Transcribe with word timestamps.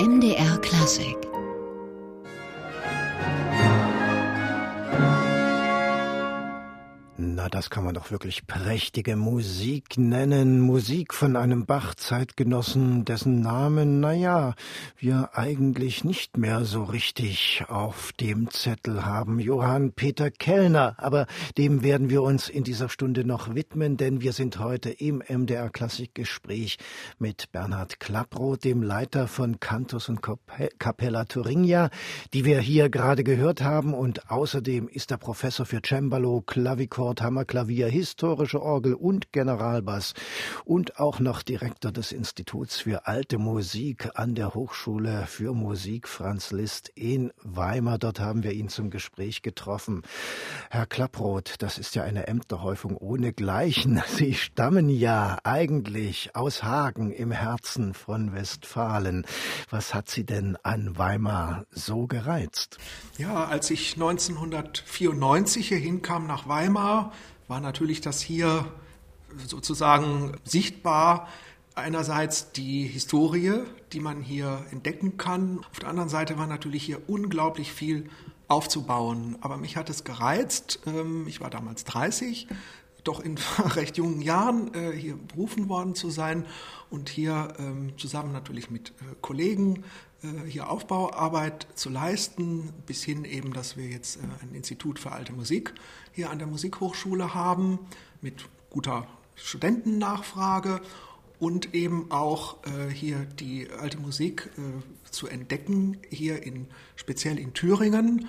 MDR 0.00 0.56
Klassik 0.62 1.29
Na, 7.42 7.48
das 7.48 7.70
kann 7.70 7.84
man 7.84 7.94
doch 7.94 8.10
wirklich 8.10 8.46
prächtige 8.46 9.16
Musik 9.16 9.96
nennen. 9.96 10.60
Musik 10.60 11.14
von 11.14 11.36
einem 11.36 11.64
Bach-Zeitgenossen, 11.64 13.06
dessen 13.06 13.40
Namen, 13.40 13.98
na 13.98 14.12
ja, 14.12 14.54
wir 14.98 15.30
eigentlich 15.32 16.04
nicht 16.04 16.36
mehr 16.36 16.66
so 16.66 16.84
richtig 16.84 17.64
auf 17.66 18.12
dem 18.12 18.50
Zettel 18.50 19.06
haben. 19.06 19.38
Johann 19.38 19.92
Peter 19.92 20.30
Kellner. 20.30 20.96
Aber 20.98 21.26
dem 21.56 21.82
werden 21.82 22.10
wir 22.10 22.22
uns 22.22 22.50
in 22.50 22.62
dieser 22.62 22.90
Stunde 22.90 23.24
noch 23.24 23.54
widmen, 23.54 23.96
denn 23.96 24.20
wir 24.20 24.34
sind 24.34 24.58
heute 24.58 24.90
im 24.90 25.22
MDR 25.26 25.70
Klassikgespräch 25.70 26.76
mit 27.18 27.50
Bernhard 27.52 28.00
Klapproth, 28.00 28.64
dem 28.64 28.82
Leiter 28.82 29.28
von 29.28 29.60
Cantus 29.60 30.10
und 30.10 30.20
Capella 30.78 31.24
Thuringia, 31.24 31.88
die 32.34 32.44
wir 32.44 32.60
hier 32.60 32.90
gerade 32.90 33.24
gehört 33.24 33.62
haben. 33.62 33.94
Und 33.94 34.30
außerdem 34.30 34.88
ist 34.88 35.10
er 35.10 35.16
Professor 35.16 35.64
für 35.64 35.80
Cembalo, 35.80 36.42
Klavichord, 36.42 37.22
Kammerklavier, 37.30 37.86
historische 37.86 38.60
Orgel 38.60 38.94
und 38.94 39.30
Generalbass 39.30 40.14
und 40.64 40.98
auch 40.98 41.20
noch 41.20 41.42
Direktor 41.42 41.92
des 41.92 42.10
Instituts 42.10 42.80
für 42.80 43.06
alte 43.06 43.38
Musik 43.38 44.08
an 44.16 44.34
der 44.34 44.52
Hochschule 44.52 45.26
für 45.28 45.54
Musik 45.54 46.08
Franz 46.08 46.50
Liszt 46.50 46.88
in 46.96 47.32
Weimar. 47.40 47.98
Dort 47.98 48.18
haben 48.18 48.42
wir 48.42 48.50
ihn 48.50 48.68
zum 48.68 48.90
Gespräch 48.90 49.42
getroffen. 49.42 50.02
Herr 50.70 50.86
Klapproth, 50.86 51.54
das 51.60 51.78
ist 51.78 51.94
ja 51.94 52.02
eine 52.02 52.26
Ämterhäufung 52.26 52.96
ohnegleichen. 52.96 54.02
Sie 54.08 54.34
stammen 54.34 54.88
ja 54.88 55.38
eigentlich 55.44 56.34
aus 56.34 56.64
Hagen 56.64 57.12
im 57.12 57.30
Herzen 57.30 57.94
von 57.94 58.34
Westfalen. 58.34 59.24
Was 59.70 59.94
hat 59.94 60.10
Sie 60.10 60.24
denn 60.24 60.56
an 60.64 60.98
Weimar 60.98 61.64
so 61.70 62.08
gereizt? 62.08 62.78
Ja, 63.18 63.44
als 63.44 63.70
ich 63.70 63.94
1994 63.94 65.68
hier 65.68 65.78
hinkam 65.78 66.26
nach 66.26 66.48
Weimar, 66.48 67.12
war 67.48 67.60
natürlich 67.60 68.00
das 68.00 68.20
hier 68.20 68.66
sozusagen 69.46 70.32
sichtbar. 70.44 71.28
Einerseits 71.74 72.52
die 72.52 72.84
Historie, 72.86 73.60
die 73.92 74.00
man 74.00 74.22
hier 74.22 74.64
entdecken 74.70 75.16
kann. 75.16 75.60
Auf 75.70 75.78
der 75.78 75.88
anderen 75.88 76.08
Seite 76.08 76.38
war 76.38 76.46
natürlich 76.46 76.82
hier 76.82 77.00
unglaublich 77.08 77.72
viel 77.72 78.10
aufzubauen. 78.48 79.38
Aber 79.40 79.56
mich 79.56 79.76
hat 79.76 79.88
es 79.90 80.04
gereizt. 80.04 80.80
Ähm, 80.86 81.26
ich 81.28 81.40
war 81.40 81.50
damals 81.50 81.84
30, 81.84 82.48
doch 83.04 83.20
in 83.20 83.38
recht 83.58 83.96
jungen 83.96 84.20
Jahren 84.20 84.74
äh, 84.74 84.92
hier 84.92 85.16
berufen 85.16 85.68
worden 85.68 85.94
zu 85.94 86.10
sein 86.10 86.44
und 86.90 87.08
hier 87.08 87.54
ähm, 87.58 87.96
zusammen 87.96 88.32
natürlich 88.32 88.70
mit 88.70 88.90
äh, 88.90 89.14
Kollegen 89.20 89.84
hier 90.46 90.68
Aufbauarbeit 90.70 91.66
zu 91.74 91.88
leisten, 91.88 92.72
bis 92.86 93.02
hin 93.02 93.24
eben, 93.24 93.52
dass 93.52 93.76
wir 93.76 93.86
jetzt 93.86 94.18
ein 94.42 94.54
Institut 94.54 94.98
für 94.98 95.12
alte 95.12 95.32
Musik 95.32 95.74
hier 96.12 96.30
an 96.30 96.38
der 96.38 96.46
Musikhochschule 96.46 97.34
haben, 97.34 97.78
mit 98.20 98.44
guter 98.68 99.06
Studentennachfrage 99.34 100.80
und 101.38 101.74
eben 101.74 102.10
auch 102.10 102.58
hier 102.92 103.20
die 103.24 103.68
alte 103.70 103.98
Musik 103.98 104.50
zu 105.10 105.26
entdecken, 105.26 105.96
hier 106.10 106.42
in, 106.42 106.66
speziell 106.96 107.38
in 107.38 107.54
Thüringen. 107.54 108.28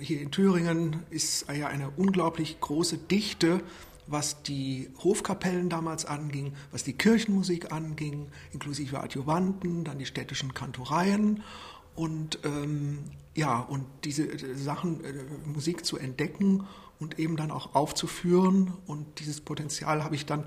Hier 0.00 0.20
in 0.20 0.30
Thüringen 0.30 1.02
ist 1.10 1.46
ja 1.52 1.68
eine 1.68 1.90
unglaublich 1.90 2.58
große 2.60 2.98
Dichte 2.98 3.60
was 4.06 4.42
die 4.42 4.90
Hofkapellen 5.02 5.68
damals 5.68 6.04
anging, 6.04 6.54
was 6.70 6.84
die 6.84 6.92
Kirchenmusik 6.92 7.72
anging, 7.72 8.28
inklusive 8.52 9.00
Adjuvanten, 9.00 9.84
dann 9.84 9.98
die 9.98 10.06
städtischen 10.06 10.54
Kantoreien. 10.54 11.42
Und 11.94 12.38
ähm, 12.44 12.98
ja 13.36 13.60
und 13.60 13.84
diese 14.04 14.24
äh, 14.24 14.54
Sachen 14.54 15.04
äh, 15.04 15.12
Musik 15.46 15.84
zu 15.84 15.98
entdecken 15.98 16.66
und 16.98 17.18
eben 17.18 17.36
dann 17.36 17.50
auch 17.50 17.74
aufzuführen. 17.74 18.72
Und 18.86 19.20
dieses 19.20 19.40
Potenzial 19.40 20.02
habe 20.02 20.14
ich 20.14 20.26
dann 20.26 20.44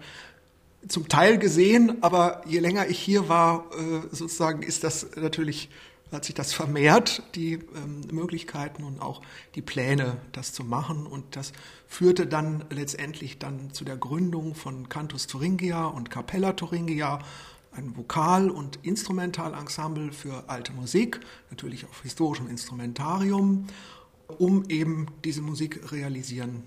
zum 0.87 1.07
Teil 1.07 1.37
gesehen, 1.37 2.01
aber 2.01 2.41
je 2.47 2.59
länger 2.59 2.87
ich 2.87 2.99
hier 2.99 3.29
war, 3.29 3.65
äh, 3.71 4.01
sozusagen 4.11 4.63
ist 4.63 4.83
das 4.83 5.07
natürlich 5.15 5.69
hat 6.11 6.25
sich 6.25 6.35
das 6.35 6.53
vermehrt, 6.53 7.23
die 7.35 7.53
ähm, 7.53 8.01
Möglichkeiten 8.11 8.83
und 8.83 9.01
auch 9.01 9.21
die 9.55 9.61
Pläne, 9.61 10.17
das 10.31 10.53
zu 10.53 10.63
machen. 10.63 11.05
Und 11.05 11.35
das 11.35 11.53
führte 11.87 12.25
dann 12.27 12.65
letztendlich 12.69 13.37
dann 13.37 13.71
zu 13.73 13.85
der 13.85 13.97
Gründung 13.97 14.55
von 14.55 14.89
Cantus 14.89 15.27
Thuringia 15.27 15.85
und 15.85 16.09
Capella 16.09 16.53
Thuringia, 16.53 17.19
ein 17.71 17.95
Vokal- 17.95 18.49
und 18.49 18.79
Instrumentalensemble 18.81 20.11
für 20.11 20.49
alte 20.49 20.73
Musik, 20.73 21.19
natürlich 21.51 21.85
auf 21.85 22.01
historischem 22.01 22.47
Instrumentarium, 22.47 23.67
um 24.37 24.65
eben 24.69 25.07
diese 25.23 25.41
Musik 25.41 25.91
realisieren 25.91 26.63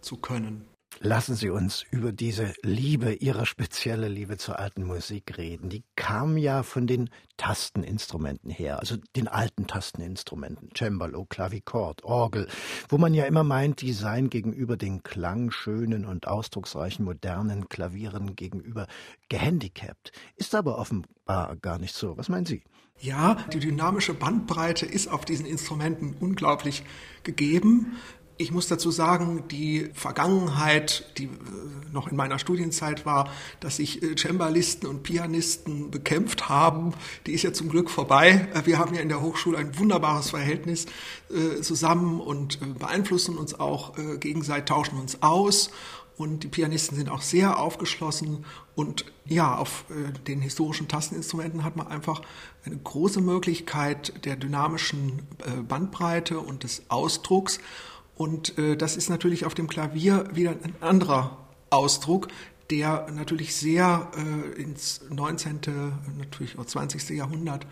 zu 0.00 0.16
können. 0.16 0.73
Lassen 1.00 1.34
Sie 1.34 1.50
uns 1.50 1.84
über 1.90 2.12
diese 2.12 2.54
Liebe, 2.62 3.12
Ihre 3.14 3.46
spezielle 3.46 4.08
Liebe 4.08 4.36
zur 4.36 4.58
alten 4.58 4.84
Musik 4.84 5.36
reden. 5.38 5.68
Die 5.68 5.84
kam 5.96 6.36
ja 6.36 6.62
von 6.62 6.86
den 6.86 7.10
Tasteninstrumenten 7.36 8.50
her, 8.50 8.78
also 8.78 8.96
den 9.16 9.28
alten 9.28 9.66
Tasteninstrumenten, 9.66 10.70
Cembalo, 10.76 11.24
Klavichord, 11.24 12.04
Orgel, 12.04 12.48
wo 12.88 12.98
man 12.98 13.12
ja 13.12 13.24
immer 13.24 13.44
meint, 13.44 13.80
die 13.80 13.92
seien 13.92 14.30
gegenüber 14.30 14.76
den 14.76 15.02
klangschönen 15.02 16.04
und 16.04 16.28
ausdrucksreichen 16.28 17.04
modernen 17.04 17.68
Klavieren 17.68 18.36
gegenüber 18.36 18.86
gehandicapt. 19.28 20.12
Ist 20.36 20.54
aber 20.54 20.78
offenbar 20.78 21.56
gar 21.56 21.78
nicht 21.78 21.94
so. 21.94 22.16
Was 22.16 22.28
meinen 22.28 22.46
Sie? 22.46 22.62
Ja, 23.00 23.36
die 23.52 23.58
dynamische 23.58 24.14
Bandbreite 24.14 24.86
ist 24.86 25.08
auf 25.08 25.24
diesen 25.24 25.46
Instrumenten 25.46 26.14
unglaublich 26.20 26.84
gegeben. 27.24 27.96
Ich 28.36 28.50
muss 28.50 28.66
dazu 28.66 28.90
sagen, 28.90 29.44
die 29.48 29.90
Vergangenheit, 29.94 31.04
die 31.18 31.26
äh, 31.26 31.28
noch 31.92 32.08
in 32.08 32.16
meiner 32.16 32.40
Studienzeit 32.40 33.06
war, 33.06 33.30
dass 33.60 33.76
sich 33.76 34.02
äh, 34.02 34.16
Cembalisten 34.16 34.88
und 34.88 35.04
Pianisten 35.04 35.92
bekämpft 35.92 36.48
haben, 36.48 36.94
die 37.26 37.32
ist 37.32 37.44
ja 37.44 37.52
zum 37.52 37.68
Glück 37.68 37.90
vorbei. 37.90 38.48
Äh, 38.52 38.66
wir 38.66 38.78
haben 38.78 38.92
ja 38.92 39.02
in 39.02 39.08
der 39.08 39.20
Hochschule 39.20 39.56
ein 39.58 39.78
wunderbares 39.78 40.30
Verhältnis 40.30 40.86
zusammen 41.62 42.20
und 42.20 42.78
beeinflussen 42.78 43.38
uns 43.38 43.58
auch 43.58 43.94
gegenseitig, 44.20 44.66
tauschen 44.66 45.00
uns 45.00 45.22
aus. 45.22 45.70
Und 46.16 46.44
die 46.44 46.48
Pianisten 46.48 46.96
sind 46.96 47.08
auch 47.08 47.22
sehr 47.22 47.58
aufgeschlossen. 47.58 48.44
Und 48.76 49.06
ja, 49.24 49.56
auf 49.56 49.84
den 50.28 50.40
historischen 50.40 50.86
Tasteninstrumenten 50.86 51.64
hat 51.64 51.76
man 51.76 51.88
einfach 51.88 52.22
eine 52.64 52.76
große 52.76 53.20
Möglichkeit 53.20 54.24
der 54.24 54.36
dynamischen 54.36 55.22
Bandbreite 55.66 56.38
und 56.38 56.62
des 56.62 56.82
Ausdrucks. 56.88 57.58
Und 58.16 58.58
äh, 58.58 58.76
das 58.76 58.96
ist 58.96 59.08
natürlich 59.08 59.44
auf 59.44 59.54
dem 59.54 59.66
Klavier 59.66 60.28
wieder 60.32 60.50
ein 60.50 60.74
anderer 60.80 61.38
Ausdruck, 61.70 62.28
der 62.70 63.06
natürlich 63.12 63.54
sehr 63.54 64.10
äh, 64.16 64.60
ins 64.60 65.02
19., 65.10 65.60
natürlich 66.18 66.58
auch 66.58 66.64
20. 66.64 67.10
Jahrhundert 67.10 67.66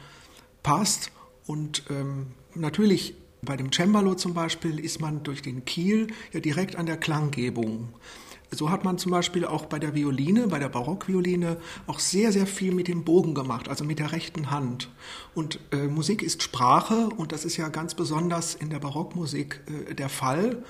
passt. 0.63 1.11
Und 1.47 1.85
ähm, 1.91 2.29
natürlich 2.55 3.15
bei 3.43 3.57
dem 3.57 3.73
Cembalo 3.73 4.15
zum 4.15 4.35
Beispiel 4.35 4.79
ist 4.79 5.01
man 5.01 5.23
durch 5.23 5.43
den 5.43 5.65
Kiel 5.65 6.09
ja 6.33 6.41
direkt 6.41 6.77
an 6.77 6.87
der 6.87 6.97
Klanggebung. 6.97 7.89
So 8.55 8.71
hat 8.71 8.85
man 8.85 8.99
zum 8.99 9.13
Beispiel 9.13 9.47
auch 9.47 9.65
bei 9.65 9.79
der 9.79 9.95
Violine, 9.95 10.47
bei 10.47 10.59
der 10.59 10.69
Barockvioline, 10.69 11.57
auch 11.87 11.99
sehr, 11.99 12.33
sehr 12.33 12.47
viel 12.47 12.73
mit 12.75 12.87
dem 12.87 13.03
Bogen 13.03 13.35
gemacht, 13.35 13.69
also 13.69 13.85
mit 13.85 13.99
der 13.99 14.13
rechten 14.13 14.51
Hand. 14.51 14.91
Und 15.35 15.59
äh, 15.73 15.89
Musik 15.89 16.23
ist 16.23 16.43
Sprache 16.43 17.09
und 17.17 17.33
das 17.33 17.45
ist 17.47 17.57
ja 17.57 17.69
ganz 17.69 17.95
besonders 17.95 18.55
in 18.55 18.69
der 18.69 18.79
Barockmusik 18.79 19.61
äh, 19.89 19.95
der 19.95 20.11
Fall. 20.11 20.63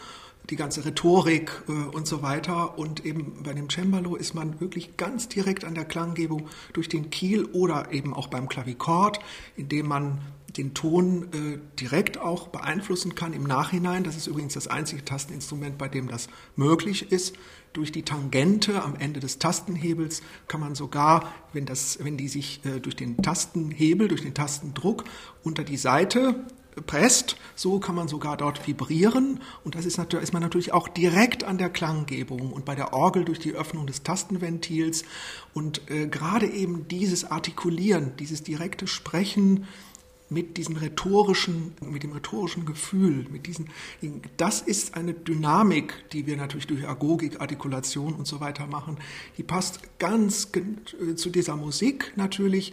Die 0.51 0.57
ganze 0.57 0.85
Rhetorik 0.85 1.63
äh, 1.69 1.73
und 1.73 2.07
so 2.07 2.23
weiter. 2.23 2.79
Und 2.79 3.05
eben 3.05 3.43
bei 3.43 3.53
dem 3.53 3.69
Cembalo 3.69 4.15
ist 4.15 4.35
man 4.35 4.61
wirklich 4.61 4.97
ganz 4.97 5.29
direkt 5.29 5.65
an 5.65 5.75
der 5.75 5.85
Klanggebung 5.85 6.49
durch 6.73 6.89
den 6.89 7.11
Kiel 7.11 7.47
oder 7.47 7.93
eben 7.93 8.15
auch 8.15 8.29
beim 8.29 8.49
Klavichord, 8.49 9.19
indem 9.57 9.89
man 9.89 10.19
den 10.57 10.75
Ton 10.75 11.29
äh, 11.33 11.59
direkt 11.81 12.19
auch 12.19 12.49
beeinflussen 12.49 13.15
kann 13.15 13.33
im 13.33 13.45
Nachhinein. 13.45 14.05
Das 14.05 14.17
ist 14.17 14.27
übrigens 14.27 14.55
das 14.55 14.69
einzige 14.69 15.05
Tasteninstrument, 15.05 15.79
bei 15.79 15.89
dem 15.89 16.09
das 16.09 16.29
möglich 16.57 17.11
ist. 17.11 17.37
Durch 17.73 17.91
die 17.91 18.03
Tangente 18.03 18.83
am 18.83 18.97
Ende 18.97 19.21
des 19.21 19.39
Tastenhebels 19.39 20.23
kann 20.49 20.61
man 20.61 20.75
sogar, 20.75 21.33
wenn, 21.55 21.65
das, 21.65 21.99
wenn 22.03 22.19
die 22.19 22.29
sich 22.29 22.61
äh, 22.67 22.81
durch 22.81 22.97
den 22.97 23.17
Tastenhebel, 23.17 24.09
durch 24.09 24.23
den 24.23 24.35
Tastendruck 24.35 25.05
unter 25.43 25.65
die 25.65 25.79
Seite 25.79 26.45
presst, 26.87 27.37
so 27.55 27.79
kann 27.81 27.95
man 27.95 28.09
sogar 28.09 28.37
dort 28.37 28.67
vibrieren 28.67 29.41
und 29.65 29.75
das 29.75 29.85
ist, 29.85 29.99
natürlich, 29.99 30.25
ist 30.25 30.33
man 30.33 30.43
natürlich 30.43 30.73
auch 30.73 30.89
direkt 30.89 31.45
an 31.45 31.59
der 31.59 31.69
Klanggebung 31.69 32.53
und 32.53 32.65
bei 32.65 32.75
der 32.75 32.95
Orgel 32.95 33.25
durch 33.25 33.39
die 33.39 33.53
Öffnung 33.53 33.87
des 33.87 34.03
Tastenventils 34.03 35.05
und 35.53 35.91
äh, 35.91 36.07
gerade 36.07 36.47
eben 36.47 36.89
dieses 36.89 37.31
Artikulieren, 37.31 38.13
dieses 38.19 38.43
direkte 38.43 38.87
Sprechen, 38.87 39.67
mit 40.33 40.57
diesem 40.57 40.77
rhetorischen, 40.77 41.75
mit 41.81 42.03
dem 42.03 42.13
rhetorischen 42.13 42.65
Gefühl, 42.65 43.27
mit 43.31 43.47
diesen, 43.47 43.69
das 44.37 44.61
ist 44.61 44.95
eine 44.95 45.15
Dynamik, 45.15 45.95
die 46.13 46.27
wir 46.27 46.37
natürlich 46.37 46.67
durch 46.67 46.89
Agogik, 46.89 47.41
Artikulation 47.41 48.15
und 48.15 48.27
so 48.27 48.41
weiter 48.41 48.67
machen. 48.67 48.97
Die 49.39 49.43
passt 49.43 49.99
ganz 49.99 50.49
zu 51.17 51.31
dieser 51.31 51.57
Musik 51.57 52.13
natürlich 52.17 52.73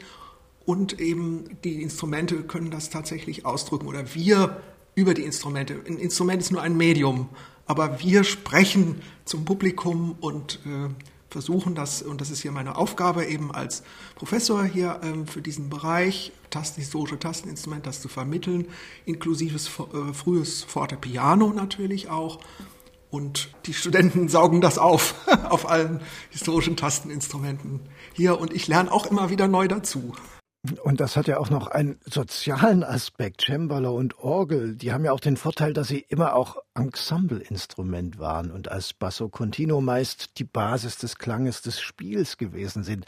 und 0.65 0.99
eben 0.99 1.57
die 1.63 1.81
Instrumente 1.81 2.43
können 2.43 2.69
das 2.71 2.89
tatsächlich 2.89 3.45
ausdrücken 3.45 3.87
oder 3.87 4.13
wir 4.13 4.61
über 4.95 5.13
die 5.13 5.23
Instrumente. 5.23 5.81
Ein 5.87 5.97
Instrument 5.97 6.41
ist 6.41 6.51
nur 6.51 6.61
ein 6.61 6.77
Medium, 6.77 7.29
aber 7.65 7.99
wir 8.01 8.23
sprechen 8.23 9.01
zum 9.25 9.45
Publikum 9.45 10.15
und 10.19 10.59
äh, 10.65 10.89
versuchen 11.29 11.75
das, 11.75 12.01
und 12.01 12.21
das 12.21 12.31
ist 12.31 12.41
hier 12.41 12.51
meine 12.51 12.75
Aufgabe 12.75 13.25
eben 13.25 13.53
als 13.53 13.83
Professor 14.15 14.63
hier 14.63 14.99
ähm, 15.03 15.27
für 15.27 15.41
diesen 15.41 15.69
Bereich, 15.69 16.31
Tasten, 16.49 16.81
historische 16.81 17.19
Tasteninstrument, 17.19 17.85
das 17.85 18.01
zu 18.01 18.07
vermitteln, 18.07 18.67
inklusives 19.05 19.67
äh, 19.67 20.13
frühes 20.13 20.63
Fortepiano 20.63 21.53
natürlich 21.53 22.09
auch. 22.09 22.39
Und 23.11 23.49
die 23.65 23.73
Studenten 23.73 24.27
saugen 24.29 24.61
das 24.61 24.77
auf, 24.77 25.15
auf 25.49 25.69
allen 25.69 26.01
historischen 26.29 26.75
Tasteninstrumenten 26.75 27.81
hier. 28.13 28.39
Und 28.39 28.53
ich 28.53 28.67
lerne 28.67 28.91
auch 28.91 29.05
immer 29.05 29.29
wieder 29.29 29.47
neu 29.47 29.67
dazu. 29.67 30.13
Und 30.83 30.99
das 30.99 31.15
hat 31.15 31.27
ja 31.27 31.37
auch 31.37 31.49
noch 31.49 31.67
einen 31.67 31.99
sozialen 32.05 32.83
Aspekt. 32.83 33.43
Cembalo 33.45 33.95
und 33.95 34.19
Orgel, 34.19 34.75
die 34.75 34.91
haben 34.91 35.05
ja 35.05 35.13
auch 35.13 35.21
den 35.21 35.37
Vorteil, 35.37 35.71
dass 35.71 35.87
sie 35.87 36.05
immer 36.09 36.35
auch 36.35 36.57
Ensembleinstrument 36.75 38.19
waren 38.19 38.51
und 38.51 38.71
als 38.71 38.93
Basso 38.93 39.27
Continuo 39.27 39.81
meist 39.81 40.39
die 40.39 40.43
Basis 40.43 40.97
des 40.97 41.17
Klanges 41.17 41.61
des 41.61 41.81
Spiels 41.81 42.37
gewesen 42.37 42.83
sind. 42.83 43.05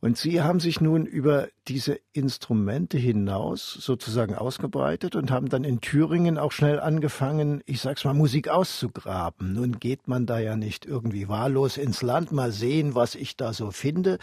Und 0.00 0.18
Sie 0.18 0.42
haben 0.42 0.60
sich 0.60 0.80
nun 0.80 1.06
über 1.06 1.48
diese 1.68 2.00
Instrumente 2.12 2.98
hinaus 2.98 3.72
sozusagen 3.72 4.34
ausgebreitet 4.34 5.14
und 5.14 5.30
haben 5.30 5.48
dann 5.48 5.64
in 5.64 5.80
Thüringen 5.80 6.36
auch 6.36 6.52
schnell 6.52 6.80
angefangen, 6.80 7.62
ich 7.64 7.80
sag's 7.80 8.04
mal, 8.04 8.14
Musik 8.14 8.48
auszugraben. 8.48 9.52
Nun 9.52 9.78
geht 9.78 10.08
man 10.08 10.26
da 10.26 10.38
ja 10.38 10.56
nicht 10.56 10.84
irgendwie 10.84 11.28
wahllos 11.28 11.76
ins 11.76 12.02
Land, 12.02 12.32
mal 12.32 12.52
sehen, 12.52 12.94
was 12.94 13.14
ich 13.14 13.36
da 13.36 13.52
so 13.52 13.70
finde. 13.70 14.18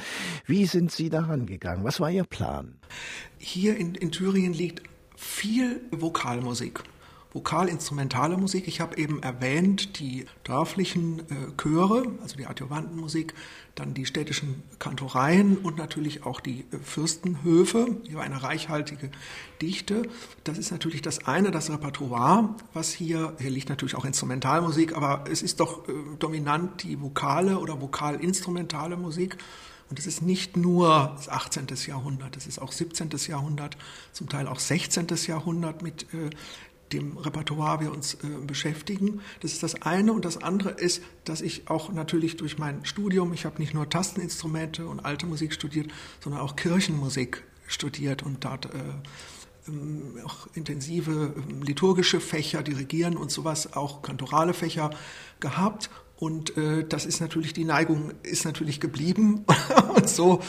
Wie 0.46 0.66
sind 0.66 0.92
Sie 0.92 1.10
daran 1.10 1.46
gegangen? 1.46 1.84
Was 1.84 2.00
war 2.00 2.12
Ihr 2.12 2.26
Plan? 2.26 2.80
Hier 3.38 3.78
in, 3.78 3.96
in 3.96 4.12
Thüringen 4.12 4.54
liegt 4.54 4.84
viel 5.16 5.82
Vokalmusik. 5.92 6.84
Vokalinstrumentale 7.34 8.38
Musik. 8.38 8.68
Ich 8.68 8.82
habe 8.82 8.98
eben 8.98 9.22
erwähnt 9.22 10.00
die 10.00 10.26
dörflichen 10.44 11.20
äh, 11.20 11.52
Chöre, 11.62 12.04
also 12.22 12.38
die 12.38 12.48
Adjuvantenmusik, 12.48 13.34
dann 13.76 13.94
die 13.94 14.06
städtischen 14.06 14.64
Kantoreien 14.80 15.58
und 15.58 15.78
natürlich 15.78 16.26
auch 16.26 16.40
die 16.40 16.62
äh, 16.72 16.78
Fürstenhöfe. 16.82 17.98
Hier 18.08 18.22
eine 18.22 18.42
reichhaltige 18.44 19.12
Dichte. 19.62 20.04
Das 20.46 20.58
ist 20.58 20.72
natürlich 20.72 21.02
das 21.02 21.28
eine, 21.28 21.52
das 21.52 21.70
Repertoire, 21.70 22.56
was 22.74 22.92
hier, 22.92 23.36
hier 23.40 23.52
liegt 23.52 23.70
natürlich 23.70 23.96
auch 23.96 24.06
Instrumentalmusik, 24.06 24.96
aber 24.96 25.26
es 25.30 25.42
ist 25.42 25.60
doch 25.60 25.88
äh, 25.88 25.92
dominant 26.20 26.84
die 26.84 27.00
vokale 27.02 27.60
oder 27.60 27.82
vokalinstrumentale 27.82 28.98
Musik. 28.98 29.38
Und 29.90 30.00
es 30.00 30.08
ist 30.08 30.22
nicht 30.22 30.58
nur 30.58 31.14
das 31.16 31.30
18. 31.30 31.68
Jahrhundert, 31.88 32.36
es 32.36 32.46
ist 32.46 32.60
auch 32.62 32.74
17. 32.74 33.10
Jahrhundert, 33.28 33.78
zum 34.12 34.28
Teil 34.28 34.48
auch 34.48 34.60
16. 34.60 35.08
Jahrhundert 35.28 35.82
mit 35.82 36.14
äh, 36.14 36.30
dem 36.94 37.18
Repertoire 37.18 37.80
wir 37.80 37.92
uns 37.92 38.16
äh, 38.16 38.28
beschäftigen. 38.46 39.22
Das 39.42 39.54
ist 39.54 39.64
das 39.64 39.82
eine. 39.82 40.14
Und 40.14 40.26
das 40.26 40.42
andere 40.42 40.72
ist, 40.72 41.04
dass 41.26 41.42
ich 41.42 41.70
auch 41.70 41.92
natürlich 41.92 42.38
durch 42.38 42.58
mein 42.58 42.86
Studium, 42.86 43.34
ich 43.34 43.46
habe 43.46 43.60
nicht 43.60 43.74
nur 43.74 43.90
Tasteninstrumente 43.90 44.88
und 44.88 45.02
alte 45.02 45.26
Musik 45.26 45.54
studiert, 45.54 45.92
sondern 46.24 46.42
auch 46.42 46.56
Kirchenmusik 46.56 47.44
studiert 47.68 48.24
und 48.24 48.46
dort 48.46 48.68
äh, 48.68 48.80
ähm, 49.68 50.20
auch 50.24 50.48
intensive 50.54 51.34
ähm, 51.36 51.62
liturgische 51.64 52.20
Fächer, 52.20 52.64
Dirigieren 52.64 53.18
und 53.18 53.32
sowas, 53.32 53.74
auch 53.74 54.02
kantorale 54.02 54.54
Fächer 54.54 54.92
gehabt 55.40 55.90
und 56.20 56.58
äh, 56.58 56.84
das 56.84 57.06
ist 57.06 57.22
natürlich, 57.22 57.54
die 57.54 57.64
Neigung 57.64 58.12
ist 58.24 58.44
natürlich 58.44 58.80
geblieben. 58.80 59.46
und 59.96 60.10
so 60.10 60.42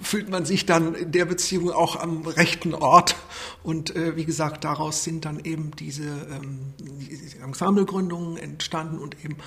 fühlt 0.00 0.30
man 0.30 0.44
sich 0.44 0.66
dann 0.66 0.94
in 0.94 1.10
der 1.10 1.24
Beziehung 1.24 1.70
auch 1.70 1.96
am 1.96 2.26
rechten 2.26 2.74
Ort. 2.74 3.16
Und 3.64 3.94
äh, 3.96 4.14
wie 4.14 4.24
gesagt, 4.24 4.62
daraus 4.62 5.02
sind 5.02 5.24
dann 5.24 5.40
eben 5.44 5.72
diese, 5.72 6.04
ähm, 6.04 6.74
diese 6.78 7.38
Ensemblegründungen 7.38 8.36
entstanden 8.36 8.98
und 8.98 9.24
eben 9.24 9.38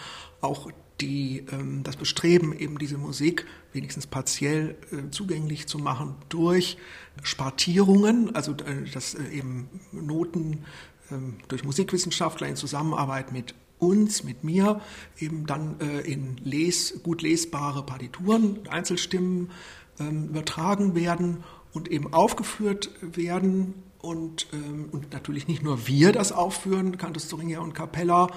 auch 0.42 0.70
die, 1.00 1.46
ähm, 1.52 1.84
das 1.84 1.96
Bestreben, 1.96 2.52
eben 2.58 2.78
diese 2.78 2.98
Musik 2.98 3.46
wenigstens 3.72 4.06
partiell 4.06 4.76
äh, 4.92 5.10
zugänglich 5.12 5.68
zu 5.68 5.78
machen 5.78 6.16
durch 6.28 6.78
Spartierungen, 7.24 8.36
also 8.36 8.52
äh, 8.52 8.90
dass 8.94 9.14
äh, 9.14 9.24
eben 9.32 9.70
Noten 9.94 10.66
ähm, 11.10 11.38
durch 11.48 11.64
Musikwissenschaftler 11.64 12.48
in 12.48 12.58
Zusammenarbeit 12.58 13.32
mit 13.32 13.56
uns, 13.80 14.24
mit 14.24 14.44
mir, 14.44 14.82
eben 15.18 15.46
dann 15.46 15.80
äh, 15.80 16.02
in 16.02 16.38
les, 16.44 17.02
gut 17.02 17.22
lesbare 17.22 17.84
Partituren, 17.84 18.60
Einzelstimmen 18.70 19.52
ähm, 20.00 20.28
übertragen 20.30 20.96
werden 20.96 21.44
und 21.74 21.90
eben 21.90 22.14
aufgeführt 22.14 22.92
werden 23.02 23.74
und, 24.02 24.48
ähm, 24.54 24.90
und 24.92 25.12
natürlich 25.12 25.48
nicht 25.48 25.64
nur 25.64 25.88
wir 25.88 26.12
das 26.12 26.32
aufführen, 26.32 26.98
Cantus 26.98 27.28
Thuringia 27.28 27.60
und 27.60 27.74
Capella, 27.74 28.28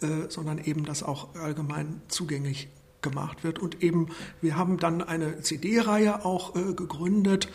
äh, 0.00 0.28
sondern 0.28 0.58
eben 0.58 0.84
das 0.84 1.02
auch 1.02 1.34
allgemein 1.34 2.02
zugänglich 2.08 2.68
gemacht 3.00 3.44
wird. 3.44 3.58
Und 3.58 3.82
eben, 3.82 4.08
wir 4.40 4.56
haben 4.56 4.78
dann 4.78 5.02
eine 5.02 5.40
CD-Reihe 5.40 6.24
auch 6.24 6.54
äh, 6.54 6.74
gegründet. 6.74 7.48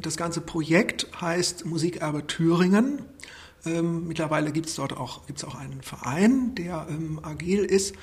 Das 0.00 0.16
ganze 0.16 0.40
Projekt 0.40 1.08
heißt 1.20 1.66
Musikerbe 1.66 2.26
Thüringen. 2.26 3.02
Ähm, 3.64 4.06
mittlerweile 4.06 4.52
gibt 4.52 4.66
es 4.68 4.76
dort 4.76 4.92
auch, 4.92 5.26
gibt's 5.26 5.44
auch 5.44 5.54
einen 5.54 5.82
Verein, 5.82 6.54
der 6.54 6.86
ähm, 6.88 7.20
agil 7.22 7.64
ist 7.64 7.94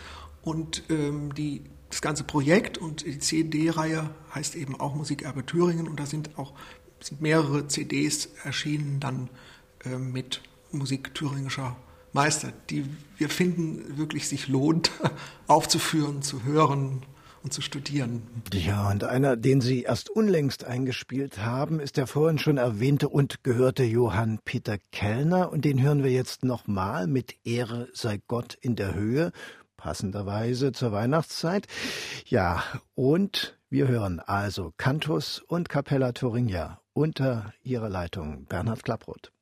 und 0.41 0.83
ähm, 0.89 1.33
die, 1.33 1.63
das 1.89 2.01
ganze 2.01 2.23
Projekt 2.23 2.77
und 2.77 3.05
die 3.05 3.19
CD-Reihe 3.19 4.09
heißt 4.33 4.55
eben 4.55 4.79
auch 4.79 4.95
Musikerbe 4.95 5.45
Thüringen 5.45 5.87
und 5.87 5.99
da 5.99 6.05
sind 6.05 6.37
auch 6.37 6.53
sind 6.99 7.21
mehrere 7.21 7.67
CDs 7.67 8.29
erschienen 8.43 8.99
dann 8.99 9.29
äh, 9.83 9.97
mit 9.97 10.41
Musik 10.71 11.13
thüringischer 11.13 11.75
Meister, 12.13 12.53
die 12.69 12.85
wir 13.17 13.29
finden 13.29 13.97
wirklich 13.97 14.27
sich 14.27 14.47
lohnt 14.47 14.91
aufzuführen, 15.47 16.21
zu 16.21 16.43
hören 16.43 17.03
und 17.45 17.51
zu 17.51 17.61
studieren. 17.61 18.23
Ja, 18.51 18.89
und 18.89 19.03
einer, 19.03 19.37
den 19.37 19.61
Sie 19.61 19.83
erst 19.83 20.09
unlängst 20.09 20.65
eingespielt 20.65 21.37
haben, 21.37 21.79
ist 21.79 21.95
der 21.95 22.07
vorhin 22.07 22.39
schon 22.39 22.57
erwähnte 22.57 23.07
und 23.07 23.43
gehörte 23.43 23.83
Johann 23.83 24.39
Peter 24.43 24.77
Kellner. 24.91 25.51
Und 25.51 25.63
den 25.63 25.79
hören 25.79 26.03
wir 26.03 26.11
jetzt 26.11 26.43
nochmal 26.43 27.05
mit 27.05 27.35
Ehre 27.45 27.87
sei 27.93 28.19
Gott 28.27 28.57
in 28.59 28.75
der 28.75 28.95
Höhe, 28.95 29.31
passenderweise 29.77 30.71
zur 30.71 30.91
Weihnachtszeit. 30.91 31.67
Ja, 32.25 32.63
und 32.95 33.59
wir 33.69 33.87
hören 33.87 34.19
also 34.19 34.73
Cantus 34.77 35.39
und 35.39 35.69
Capella 35.69 36.13
Thuringia 36.13 36.81
unter 36.93 37.53
ihrer 37.61 37.89
Leitung 37.89 38.45
Bernhard 38.45 38.83
Klapproth. 38.83 39.34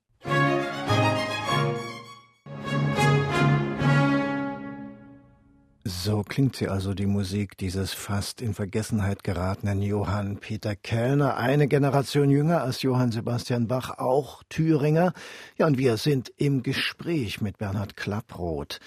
So 5.86 6.24
klingt 6.24 6.56
sie 6.56 6.70
also 6.70 6.94
die 6.94 7.06
Musik 7.06 7.58
dieses 7.58 7.92
fast 7.92 8.42
in 8.42 8.54
Vergessenheit 8.54 9.22
geratenen 9.22 9.82
Johann 9.82 10.38
Peter 10.38 10.78
Kellner, 10.78 11.36
eine 11.36 11.68
Generation 11.68 12.30
jünger 12.30 12.62
als 12.62 12.84
Johann 12.84 13.12
Sebastian 13.12 13.68
Bach, 13.68 13.98
auch 13.98 14.44
Thüringer. 14.48 15.12
Ja, 15.58 15.68
und 15.68 15.78
wir 15.78 15.98
sind 15.98 16.32
im 16.38 16.64
Gespräch 16.64 17.42
mit 17.42 17.58
Bernhard 17.58 17.98
Klapproth 17.98 18.80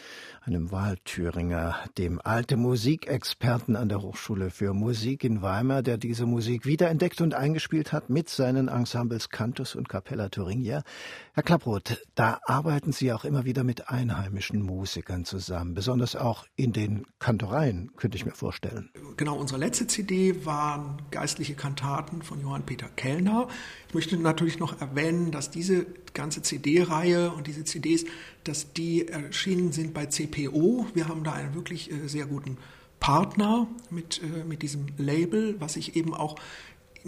einem 0.46 0.70
Wahlthüringer, 0.70 1.76
dem 1.98 2.20
alte 2.22 2.56
Musikexperten 2.56 3.74
an 3.74 3.88
der 3.88 4.00
Hochschule 4.00 4.50
für 4.50 4.74
Musik 4.74 5.24
in 5.24 5.42
Weimar, 5.42 5.82
der 5.82 5.98
diese 5.98 6.24
Musik 6.24 6.66
wiederentdeckt 6.66 7.20
und 7.20 7.34
eingespielt 7.34 7.92
hat 7.92 8.10
mit 8.10 8.28
seinen 8.28 8.68
Ensembles 8.68 9.28
Cantus 9.28 9.74
und 9.74 9.88
Capella 9.88 10.28
Thuringia. 10.28 10.84
Herr 11.32 11.42
Klapproth, 11.42 12.00
da 12.14 12.38
arbeiten 12.44 12.92
Sie 12.92 13.12
auch 13.12 13.24
immer 13.24 13.44
wieder 13.44 13.64
mit 13.64 13.88
einheimischen 13.88 14.62
Musikern 14.62 15.24
zusammen, 15.24 15.74
besonders 15.74 16.14
auch 16.14 16.46
in 16.54 16.72
den 16.72 16.85
Kantoreien, 17.18 17.90
könnte 17.96 18.16
ich 18.16 18.24
mir 18.24 18.32
vorstellen. 18.32 18.90
Genau, 19.16 19.36
unsere 19.36 19.58
letzte 19.58 19.86
CD 19.86 20.44
waren 20.44 21.02
geistliche 21.10 21.54
Kantaten 21.54 22.22
von 22.22 22.40
Johann 22.40 22.64
Peter 22.64 22.88
Kellner. 22.88 23.48
Ich 23.88 23.94
möchte 23.94 24.16
natürlich 24.16 24.58
noch 24.58 24.80
erwähnen, 24.80 25.30
dass 25.30 25.50
diese 25.50 25.86
ganze 26.14 26.42
CD-Reihe 26.42 27.30
und 27.30 27.46
diese 27.46 27.64
CDs, 27.64 28.04
dass 28.44 28.72
die 28.72 29.08
erschienen 29.08 29.72
sind 29.72 29.94
bei 29.94 30.06
CPO. 30.06 30.86
Wir 30.94 31.08
haben 31.08 31.24
da 31.24 31.32
einen 31.32 31.54
wirklich 31.54 31.90
äh, 31.90 32.08
sehr 32.08 32.26
guten 32.26 32.56
Partner 33.00 33.66
mit, 33.90 34.20
äh, 34.22 34.44
mit 34.44 34.62
diesem 34.62 34.86
Label, 34.96 35.60
was 35.60 35.74
sich 35.74 35.96
eben 35.96 36.14
auch 36.14 36.36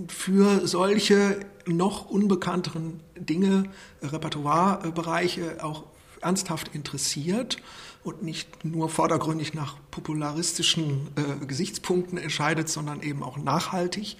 für 0.07 0.67
solche 0.67 1.41
noch 1.67 2.09
unbekannteren 2.09 3.01
Dinge, 3.17 3.65
Repertoirebereiche 4.03 5.65
auch 5.65 5.85
ernsthaft 6.21 6.75
interessiert 6.75 7.59
und 8.05 8.23
nicht 8.23 8.65
nur 8.65 8.89
vordergründig 8.89 9.55
nach 9.55 9.77
popularistischen 9.91 11.09
äh, 11.17 11.45
Gesichtspunkten 11.47 12.19
entscheidet, 12.19 12.69
sondern 12.69 13.03
eben 13.03 13.23
auch 13.23 13.37
nachhaltig, 13.37 14.17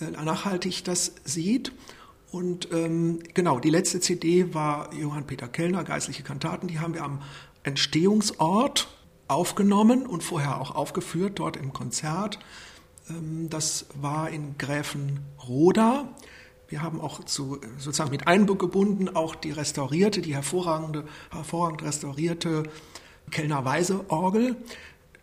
äh, 0.00 0.10
nachhaltig 0.10 0.84
das 0.84 1.12
sieht. 1.24 1.72
Und 2.30 2.72
ähm, 2.72 3.20
genau, 3.34 3.60
die 3.60 3.70
letzte 3.70 4.00
CD 4.00 4.54
war 4.54 4.92
Johann 4.94 5.26
Peter 5.26 5.48
Kellner, 5.48 5.84
Geistliche 5.84 6.22
Kantaten. 6.22 6.66
Die 6.66 6.80
haben 6.80 6.94
wir 6.94 7.04
am 7.04 7.20
Entstehungsort 7.62 8.88
aufgenommen 9.28 10.06
und 10.06 10.22
vorher 10.22 10.60
auch 10.60 10.74
aufgeführt, 10.74 11.38
dort 11.38 11.56
im 11.56 11.72
Konzert. 11.72 12.38
Ähm, 13.08 13.48
das 13.50 13.86
war 14.00 14.30
in 14.30 14.56
Gräfenroda. 14.58 16.08
Wir 16.68 16.82
haben 16.82 17.00
auch 17.02 17.22
zu, 17.24 17.60
sozusagen 17.76 18.10
mit 18.10 18.26
eingebunden 18.26 19.14
auch 19.14 19.34
die 19.34 19.50
restaurierte, 19.50 20.22
die 20.22 20.34
hervorragende, 20.34 21.04
hervorragend 21.30 21.82
restaurierte 21.82 22.62
Kellner 23.30 23.64
Weise 23.64 24.04
Orgel. 24.08 24.56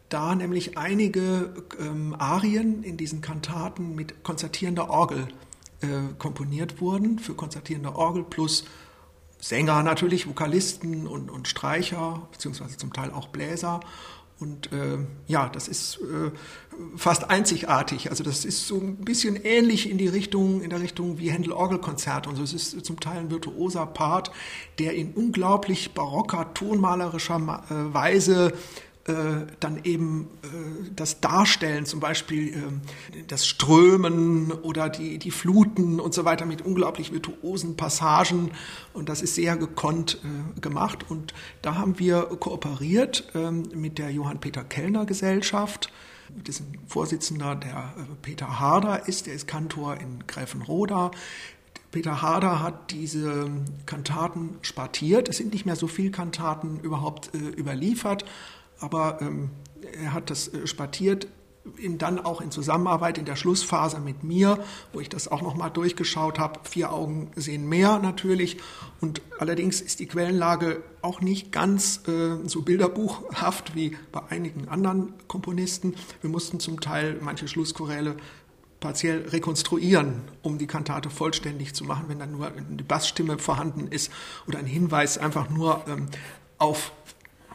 Da 0.10 0.34
nämlich 0.34 0.78
einige 0.78 1.54
ähm, 1.80 2.16
Arien 2.18 2.84
in 2.84 2.98
diesen 2.98 3.22
Kantaten 3.22 3.94
mit 3.94 4.24
konzertierender 4.24 4.90
Orgel 4.90 5.28
äh, 5.82 6.14
komponiert 6.18 6.82
wurden, 6.82 7.20
für 7.20 7.36
konzertierende 7.36 7.96
Orgel 7.96 8.24
plus 8.24 8.66
Sänger 9.40 9.84
natürlich, 9.84 10.28
Vokalisten 10.28 11.08
und, 11.08 11.30
und 11.32 11.48
Streicher, 11.48 12.28
beziehungsweise 12.32 12.76
zum 12.76 12.92
Teil 12.92 13.12
auch 13.12 13.30
Bläser. 13.30 13.80
Und 14.40 14.72
äh, 14.72 15.00
ja, 15.28 15.50
das 15.50 15.68
ist 15.68 15.98
äh, 15.98 16.32
fast 16.96 17.30
einzigartig. 17.30 18.10
Also 18.10 18.24
das 18.24 18.46
ist 18.46 18.68
so 18.68 18.78
ein 18.78 18.98
bisschen 18.98 19.36
ähnlich 19.36 19.90
in 19.90 19.98
die 19.98 20.08
Richtung, 20.08 20.62
in 20.62 20.70
der 20.70 20.80
Richtung 20.80 21.20
wie 21.20 21.30
Händel 21.30 21.52
Orgelkonzert 21.52 22.26
und 22.26 22.38
so. 22.38 22.44
Es 22.44 22.54
ist 22.54 22.86
zum 22.86 23.00
Teil 23.02 23.18
ein 23.18 23.32
virtuoser 23.32 23.86
Part, 23.86 24.32
der 24.80 24.94
in 24.94 25.12
unglaublich 25.12 25.94
barocker, 25.94 26.54
tonmalerischer 26.54 27.64
äh, 27.70 27.94
Weise 27.94 28.54
dann 29.60 29.84
eben 29.84 30.30
äh, 30.44 30.90
das 30.96 31.22
Darstellen, 31.22 31.86
zum 31.86 32.00
Beispiel 32.00 32.50
äh, 32.50 33.24
das 33.28 33.46
Strömen 33.46 34.52
oder 34.52 34.90
die, 34.90 35.18
die 35.18 35.32
Fluten 35.32 36.00
und 36.00 36.14
so 36.14 36.26
weiter 36.26 36.46
mit 36.46 36.62
unglaublich 36.62 37.12
virtuosen 37.12 37.76
Passagen. 37.78 38.52
Und 38.94 39.10
das 39.10 39.22
ist 39.22 39.36
sehr 39.36 39.58
gekonnt 39.58 40.20
äh, 40.24 40.60
gemacht. 40.60 41.06
Und 41.10 41.34
da 41.62 41.76
haben 41.76 42.00
wir 42.00 42.24
kooperiert 42.24 43.30
ähm, 43.36 43.64
mit 43.74 43.98
der 43.98 44.12
Johann 44.12 44.40
Peter 44.40 44.64
Kellner 44.64 45.06
Gesellschaft 45.06 45.92
dessen 46.30 46.78
Vorsitzender 46.88 47.56
der 47.56 47.94
äh, 47.98 48.16
Peter 48.22 48.60
Harder 48.60 49.08
ist, 49.08 49.28
der 49.28 49.34
ist 49.34 49.48
Kantor 49.48 49.98
in 49.98 50.26
Gräfenroda. 50.28 51.12
Peter 51.92 52.22
Harder 52.22 52.62
hat 52.62 52.92
diese 52.92 53.50
Kantaten 53.86 54.58
spartiert. 54.62 55.28
Es 55.28 55.38
sind 55.38 55.54
nicht 55.54 55.66
mehr 55.66 55.76
so 55.76 55.88
viele 55.88 56.12
Kantaten 56.12 56.80
überhaupt 56.82 57.34
äh, 57.34 57.38
überliefert, 57.38 58.26
aber 58.80 59.20
ähm, 59.22 59.52
er 60.02 60.14
hat 60.14 60.30
das 60.30 60.48
äh, 60.50 60.68
spartiert 60.68 61.28
in, 61.78 61.98
dann 61.98 62.20
auch 62.20 62.42
in 62.42 62.52
Zusammenarbeit 62.52 63.18
in 63.18 63.26
der 63.26 63.36
Schlussphase 63.36 64.00
mit 64.00 64.24
mir, 64.24 64.60
wo 64.94 65.00
ich 65.00 65.10
das 65.10 65.28
auch 65.28 65.42
nochmal 65.42 65.70
durchgeschaut 65.70 66.40
habe. 66.40 66.60
Vier 66.64 66.92
Augen 66.92 67.32
sehen 67.36 67.68
mehr 67.68 68.00
natürlich. 68.00 68.58
Und 69.02 69.22
allerdings 69.40 69.82
ist 69.82 70.00
die 70.00 70.08
Quellenlage 70.08 70.84
auch 71.02 71.22
nicht 71.22 71.52
ganz 71.52 72.02
äh, 72.08 72.48
so 72.48 72.62
bilderbuchhaft 72.62 73.76
wie 73.76 73.98
bei 74.12 74.22
einigen 74.30 74.68
anderen 74.68 75.14
Komponisten. 75.28 75.96
Wir 76.22 76.30
mussten 76.30 76.60
zum 76.60 76.80
Teil 76.80 77.18
manche 77.22 77.48
Schlusschoräle 77.48 78.16
partiell 78.80 79.28
rekonstruieren, 79.28 80.22
um 80.42 80.58
die 80.58 80.68
Kantate 80.68 81.10
vollständig 81.10 81.76
zu 81.76 81.84
machen, 81.84 82.06
wenn 82.08 82.20
dann 82.20 82.32
nur 82.32 82.48
eine 82.48 82.84
Bassstimme 82.84 83.38
vorhanden 83.38 83.88
ist 83.90 84.10
oder 84.48 84.60
ein 84.60 84.66
Hinweis 84.66 85.18
einfach 85.18 85.50
nur 85.50 85.84
ähm, 85.88 86.08
auf 86.58 86.94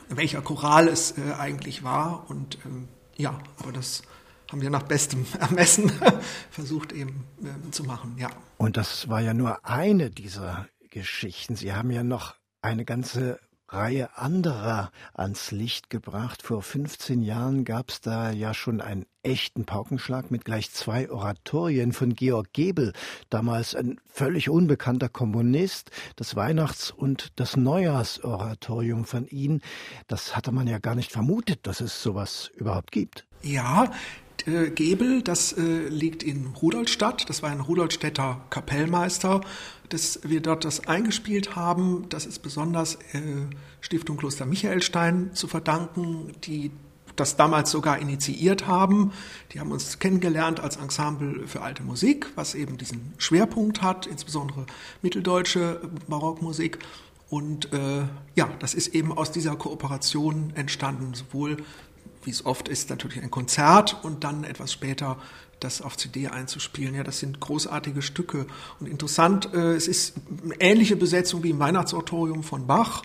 welcher 0.09 0.43
Choral 0.43 0.89
es 0.89 1.17
äh, 1.19 1.33
eigentlich 1.39 1.83
war. 1.83 2.29
Und 2.29 2.59
ähm, 2.65 2.89
ja, 3.17 3.39
aber 3.59 3.73
das 3.73 4.03
haben 4.51 4.61
wir 4.61 4.71
nach 4.71 4.83
bestem 4.83 5.27
Ermessen 5.41 5.93
versucht 6.51 6.93
eben 6.93 7.27
äh, 7.43 7.71
zu 7.71 7.85
machen, 7.85 8.17
ja. 8.19 8.31
Und 8.57 8.77
das 8.77 9.09
war 9.09 9.21
ja 9.21 9.35
nur 9.35 9.65
eine 9.65 10.11
dieser 10.11 10.69
Geschichten. 10.91 11.57
Sie 11.57 11.73
haben 11.73 11.91
ja 11.91 12.05
noch 12.05 12.37
eine 12.63 12.85
ganze 12.85 13.41
Reihe 13.75 14.17
anderer 14.17 14.91
ans 15.15 15.51
Licht 15.51 15.91
gebracht. 15.91 16.43
Vor 16.43 16.63
15 16.63 17.23
Jahren 17.23 17.65
gab 17.65 17.91
es 17.91 18.01
da 18.01 18.31
ja 18.31 18.55
schon 18.55 18.81
einen 18.81 19.05
echten 19.23 19.65
Paukenschlag 19.65 20.31
mit 20.31 20.45
gleich 20.45 20.71
zwei 20.71 21.11
Oratorien 21.11 21.93
von 21.93 22.15
Georg 22.15 22.53
Gebel, 22.53 22.93
damals 23.31 23.75
ein 23.75 24.01
völlig 24.07 24.49
unbekannter 24.49 25.09
Komponist. 25.09 25.91
Das 26.17 26.37
Weihnachts- 26.37 26.91
und 26.91 27.33
das 27.37 27.57
Neujahrsoratorium 27.57 29.05
von 29.05 29.27
Ihnen, 29.27 29.61
das 30.07 30.37
hatte 30.37 30.53
man 30.53 30.69
ja 30.69 30.79
gar 30.79 30.95
nicht 30.95 31.11
vermutet, 31.11 31.67
dass 31.67 31.81
es 31.81 32.03
sowas 32.03 32.51
überhaupt 32.55 32.93
gibt. 32.93 33.27
Ja, 33.43 33.91
äh, 34.47 34.71
Gebel, 34.71 35.23
das 35.23 35.53
äh, 35.53 35.89
liegt 35.89 36.23
in 36.23 36.47
Rudolstadt. 36.61 37.29
Das 37.29 37.43
war 37.43 37.51
ein 37.51 37.61
Rudolstädter 37.61 38.41
Kapellmeister, 38.51 39.41
dass 39.89 40.21
wir 40.25 40.41
dort 40.41 40.65
das 40.65 40.87
eingespielt 40.87 41.57
haben. 41.57 42.07
Das 42.09 42.27
ist 42.27 42.41
besonders 42.41 42.97
äh, 43.13 43.21
Stiftung 43.81 44.17
Kloster 44.17 44.47
Michaelstein 44.47 45.31
zu 45.35 45.47
verdanken, 45.49 46.33
die 46.45 46.71
das 47.17 47.37
damals 47.37 47.71
sogar 47.71 47.99
initiiert 47.99 48.67
haben. 48.67 49.13
Die 49.53 49.61
haben 49.61 49.71
uns 49.71 49.99
kennengelernt 49.99 50.61
als 50.61 50.77
Ensemble 50.77 51.47
für 51.47 51.63
alte 51.63 51.83
Musik, 51.83 52.27
was 52.35 52.55
eben 52.55 52.77
diesen 52.77 53.15
Schwerpunkt 53.19 53.83
hat, 53.83 54.07
insbesondere 54.07 54.67
mitteldeutsche 55.03 55.81
Barockmusik. 56.09 56.79
Und 57.31 57.73
äh, 57.73 58.03
ja, 58.35 58.49
das 58.59 58.75
ist 58.75 58.95
eben 58.95 59.13
aus 59.13 59.33
dieser 59.33 59.57
Kooperation 59.57 60.53
entstanden, 60.55 61.15
sowohl 61.15 61.59
wie 62.27 62.31
es 62.31 62.47
oft 62.47 62.69
ist, 62.69 62.91
natürlich 62.91 63.23
ein 63.23 63.31
Konzert 63.31 63.99
und 64.03 64.25
dann 64.25 64.45
etwas 64.45 64.73
später 64.73 65.19
das 65.61 65.83
auf 65.83 65.97
CD 65.97 66.29
einzuspielen. 66.29 66.95
Ja, 66.95 67.05
das 67.05 67.19
sind 67.19 67.41
großartige 67.41 68.03
Stücke 68.03 68.47
und 68.81 68.89
interessant. 68.89 69.53
Äh, 69.55 69.75
es 69.75 69.89
ist 69.89 70.15
eine 70.45 70.61
ähnliche 70.61 70.97
Besetzung 70.97 71.43
wie 71.43 71.51
im 71.51 71.59
Weihnachtsoratorium 71.59 72.43
von 72.43 72.67
Bach. 72.67 73.03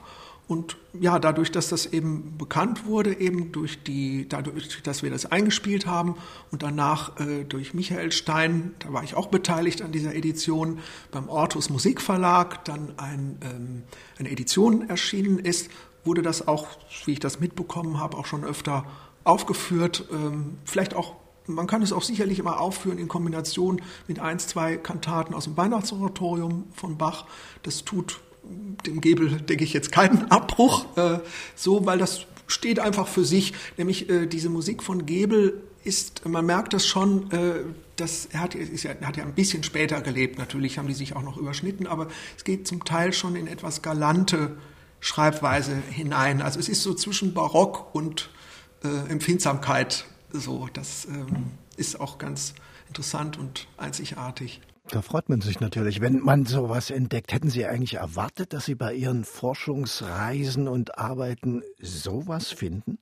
Und 0.48 0.78
ja, 1.00 1.20
dadurch, 1.20 1.52
dass 1.52 1.70
das 1.70 1.86
eben 1.86 2.36
bekannt 2.40 2.88
wurde, 2.88 3.20
eben 3.20 3.52
durch 3.52 3.84
die, 3.84 4.28
dadurch, 4.28 4.82
dass 4.82 5.04
wir 5.04 5.12
das 5.12 5.28
eingespielt 5.28 5.86
haben 5.86 6.16
und 6.50 6.64
danach 6.64 7.20
äh, 7.20 7.44
durch 7.44 7.76
Michael 7.76 8.12
Stein, 8.12 8.74
da 8.80 8.92
war 8.92 9.04
ich 9.04 9.14
auch 9.14 9.28
beteiligt 9.28 9.84
an 9.84 9.92
dieser 9.92 10.16
Edition, 10.16 10.80
beim 11.12 11.30
Ortus 11.30 11.70
Musikverlag 11.70 12.66
dann 12.66 12.98
ein, 12.98 13.38
ähm, 13.44 13.84
eine 14.18 14.32
Edition 14.32 14.90
erschienen 14.90 15.38
ist, 15.38 15.70
wurde 16.04 16.24
das 16.24 16.48
auch, 16.48 16.68
wie 17.06 17.12
ich 17.12 17.20
das 17.20 17.40
mitbekommen 17.40 18.00
habe, 18.00 18.18
auch 18.18 18.26
schon 18.26 18.44
öfter 18.44 18.86
aufgeführt, 19.30 20.06
ähm, 20.12 20.58
vielleicht 20.66 20.94
auch 20.94 21.16
man 21.50 21.66
kann 21.66 21.82
es 21.82 21.92
auch 21.92 22.04
sicherlich 22.04 22.38
immer 22.38 22.60
aufführen 22.60 23.00
in 23.00 23.08
Kombination 23.08 23.82
mit 24.08 24.20
ein, 24.20 24.38
zwei 24.38 24.78
Kantaten 24.78 25.34
aus 25.34 25.46
dem 25.46 25.58
Weihnachtsoratorium 25.58 26.66
von 26.76 26.98
Bach. 27.00 27.26
Das 27.64 27.84
tut 27.86 28.20
dem 28.86 29.02
Gebel, 29.02 29.42
denke 29.42 29.64
ich, 29.64 29.74
jetzt 29.74 29.92
keinen 29.92 30.26
Abbruch, 30.32 30.86
äh, 30.98 31.20
so, 31.56 31.86
weil 31.86 31.98
das 31.98 32.26
steht 32.48 32.80
einfach 32.80 33.08
für 33.08 33.26
sich. 33.26 33.54
Nämlich 33.78 34.10
äh, 34.10 34.28
diese 34.28 34.50
Musik 34.50 34.84
von 34.84 35.06
Gebel 35.06 35.64
ist, 35.84 36.28
man 36.28 36.46
merkt 36.46 36.74
das 36.74 36.86
schon, 36.86 37.32
äh, 37.32 37.64
er 38.32 38.40
hat, 38.40 38.56
ist 38.56 38.84
ja, 38.84 38.92
hat 39.02 39.18
ja 39.18 39.24
ein 39.24 39.34
bisschen 39.34 39.64
später 39.64 40.02
gelebt. 40.02 40.38
Natürlich 40.38 40.78
haben 40.78 40.88
die 40.88 40.94
sich 40.94 41.16
auch 41.16 41.22
noch 41.22 41.38
überschnitten, 41.38 41.86
aber 41.86 42.08
es 42.38 42.44
geht 42.44 42.68
zum 42.68 42.86
Teil 42.86 43.12
schon 43.12 43.36
in 43.36 43.48
etwas 43.48 43.82
galante 43.82 44.58
Schreibweise 45.02 45.76
hinein. 45.92 46.42
Also 46.42 46.60
es 46.60 46.70
ist 46.70 46.84
so 46.84 46.94
zwischen 46.94 47.34
Barock 47.34 47.94
und 47.94 48.30
äh, 48.84 49.12
Empfindsamkeit. 49.12 50.06
So, 50.32 50.68
das 50.74 51.06
ähm, 51.06 51.52
ist 51.78 52.00
auch 52.00 52.18
ganz 52.18 52.54
interessant 52.88 53.38
und 53.38 53.68
einzigartig. 53.78 54.62
Da 54.92 55.04
freut 55.04 55.30
man 55.30 55.42
sich 55.42 55.60
natürlich, 55.60 56.02
wenn 56.02 56.20
man 56.20 56.46
sowas 56.46 56.90
entdeckt. 56.90 57.32
Hätten 57.32 57.50
Sie 57.50 57.66
eigentlich 57.66 57.96
erwartet, 57.96 58.54
dass 58.54 58.66
Sie 58.66 58.76
bei 58.76 58.94
Ihren 58.94 59.24
Forschungsreisen 59.24 60.68
und 60.68 60.98
Arbeiten 60.98 61.62
sowas 61.80 62.48
finden? 62.50 62.98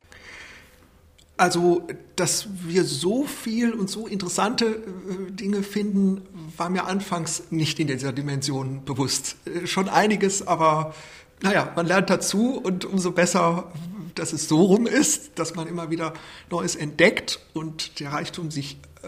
Also, 1.38 1.88
dass 2.16 2.48
wir 2.66 2.84
so 2.84 3.24
viel 3.24 3.72
und 3.72 3.90
so 3.90 4.08
interessante 4.08 4.66
äh, 4.66 5.32
Dinge 5.32 5.62
finden, 5.62 6.24
war 6.58 6.70
mir 6.70 6.86
anfangs 6.86 7.44
nicht 7.52 7.80
in 7.80 7.88
dieser 7.88 8.12
Dimension 8.12 8.84
bewusst. 8.84 9.38
Äh, 9.46 9.68
schon 9.68 9.88
einiges, 9.88 10.46
aber 10.46 10.96
naja, 11.44 11.72
man 11.76 11.86
lernt 11.86 12.10
dazu 12.10 12.58
und 12.58 12.86
umso 12.86 13.12
besser 13.12 13.72
dass 14.20 14.34
es 14.34 14.48
so 14.48 14.62
rum 14.64 14.88
ist, 14.88 15.32
dass 15.40 15.56
man 15.56 15.68
immer 15.68 15.90
wieder 15.90 16.14
Neues 16.50 16.76
entdeckt 16.76 17.40
und 17.54 18.00
der 18.00 18.14
Reichtum 18.14 18.52
sich 18.52 18.78
äh, 19.04 19.08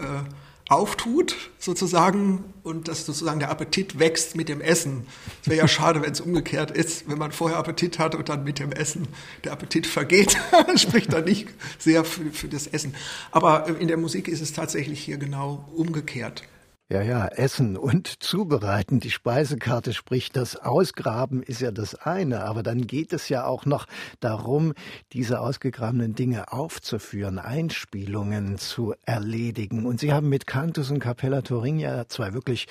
auftut, 0.70 1.36
sozusagen, 1.58 2.44
und 2.62 2.86
dass 2.86 3.04
sozusagen 3.04 3.40
der 3.40 3.50
Appetit 3.50 3.98
wächst 3.98 4.36
mit 4.36 4.48
dem 4.48 4.60
Essen. 4.60 5.04
Es 5.42 5.48
wäre 5.48 5.58
ja 5.58 5.68
schade, 5.68 6.00
wenn 6.00 6.12
es 6.12 6.20
umgekehrt 6.20 6.70
ist, 6.70 7.08
wenn 7.08 7.18
man 7.18 7.32
vorher 7.32 7.58
Appetit 7.58 7.98
hat 7.98 8.14
und 8.14 8.28
dann 8.28 8.44
mit 8.44 8.60
dem 8.60 8.70
Essen 8.70 9.08
der 9.42 9.52
Appetit 9.52 9.86
vergeht. 9.86 10.38
spricht 10.76 11.12
dann 11.12 11.24
nicht 11.24 11.48
sehr 11.78 12.04
für, 12.04 12.30
für 12.30 12.48
das 12.48 12.68
Essen. 12.68 12.94
Aber 13.32 13.66
in 13.80 13.88
der 13.88 13.96
Musik 13.96 14.28
ist 14.28 14.40
es 14.40 14.52
tatsächlich 14.52 15.00
hier 15.00 15.16
genau 15.16 15.68
umgekehrt. 15.74 16.44
Ja, 16.92 17.02
ja, 17.02 17.28
Essen 17.28 17.76
und 17.76 18.20
Zubereiten. 18.20 18.98
Die 18.98 19.12
Speisekarte 19.12 19.92
spricht 19.92 20.34
das 20.34 20.56
Ausgraben 20.56 21.40
ist 21.40 21.60
ja 21.60 21.70
das 21.70 21.94
eine, 21.94 22.42
aber 22.42 22.64
dann 22.64 22.88
geht 22.88 23.12
es 23.12 23.28
ja 23.28 23.44
auch 23.44 23.64
noch 23.64 23.86
darum, 24.18 24.74
diese 25.12 25.38
ausgegrabenen 25.38 26.16
Dinge 26.16 26.52
aufzuführen, 26.52 27.38
Einspielungen 27.38 28.58
zu 28.58 28.94
erledigen. 29.06 29.86
Und 29.86 30.00
Sie 30.00 30.12
haben 30.12 30.28
mit 30.28 30.48
Cantus 30.48 30.90
und 30.90 30.98
Capella 30.98 31.42
Turingia 31.42 32.08
zwei 32.08 32.34
wirklich 32.34 32.66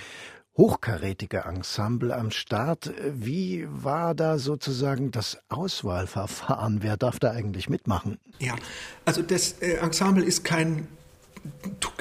hochkarätige 0.57 1.45
Ensemble 1.45 2.13
am 2.13 2.31
Start. 2.31 2.91
Wie 3.13 3.65
war 3.69 4.15
da 4.15 4.37
sozusagen 4.37 5.11
das 5.11 5.37
Auswahlverfahren? 5.47 6.83
Wer 6.83 6.97
darf 6.97 7.19
da 7.19 7.31
eigentlich 7.31 7.69
mitmachen? 7.69 8.19
Ja, 8.39 8.55
also 9.05 9.21
das 9.21 9.61
äh, 9.61 9.75
Ensemble 9.75 10.25
ist 10.25 10.43
kein 10.43 10.89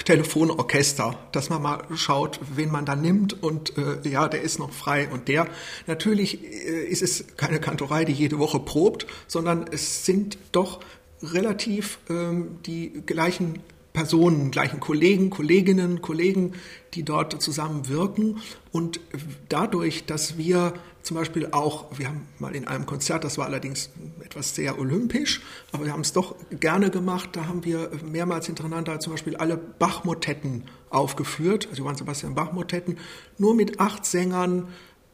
Telefonorchester, 0.04 1.18
dass 1.32 1.50
man 1.50 1.60
mal 1.60 1.84
schaut, 1.94 2.40
wen 2.54 2.70
man 2.70 2.86
da 2.86 2.96
nimmt 2.96 3.42
und 3.42 3.76
äh, 3.76 4.08
ja, 4.08 4.28
der 4.28 4.40
ist 4.40 4.58
noch 4.58 4.72
frei 4.72 5.08
und 5.08 5.28
der. 5.28 5.48
Natürlich 5.86 6.42
äh, 6.42 6.84
ist 6.86 7.02
es 7.02 7.36
keine 7.36 7.60
Kantorei, 7.60 8.04
die 8.04 8.12
jede 8.12 8.38
Woche 8.38 8.58
probt, 8.58 9.06
sondern 9.26 9.66
es 9.70 10.06
sind 10.06 10.38
doch 10.52 10.80
relativ 11.22 11.98
ähm, 12.08 12.58
die 12.64 13.02
gleichen 13.04 13.60
Personen, 13.92 14.50
gleichen 14.50 14.80
Kollegen, 14.80 15.28
Kolleginnen, 15.28 16.00
Kollegen, 16.00 16.54
die 16.94 17.02
dort 17.02 17.42
zusammen 17.42 17.88
wirken. 17.88 18.40
Und 18.70 19.00
dadurch, 19.48 20.06
dass 20.06 20.38
wir 20.38 20.74
zum 21.08 21.16
Beispiel 21.16 21.48
auch, 21.52 21.86
wir 21.98 22.08
haben 22.08 22.28
mal 22.38 22.54
in 22.54 22.68
einem 22.68 22.84
Konzert, 22.84 23.24
das 23.24 23.38
war 23.38 23.46
allerdings 23.46 23.88
etwas 24.22 24.54
sehr 24.54 24.78
olympisch, 24.78 25.40
aber 25.72 25.86
wir 25.86 25.92
haben 25.94 26.02
es 26.02 26.12
doch 26.12 26.36
gerne 26.50 26.90
gemacht, 26.90 27.30
da 27.32 27.46
haben 27.46 27.64
wir 27.64 27.90
mehrmals 28.04 28.44
hintereinander 28.44 29.00
zum 29.00 29.14
Beispiel 29.14 29.34
alle 29.34 29.56
Bach-Motetten 29.56 30.64
aufgeführt, 30.90 31.66
also 31.70 31.82
Johann 31.82 31.96
Sebastian 31.96 32.34
Bach-Motetten, 32.34 32.98
nur 33.38 33.54
mit 33.54 33.80
acht 33.80 34.04
Sängern, 34.04 34.68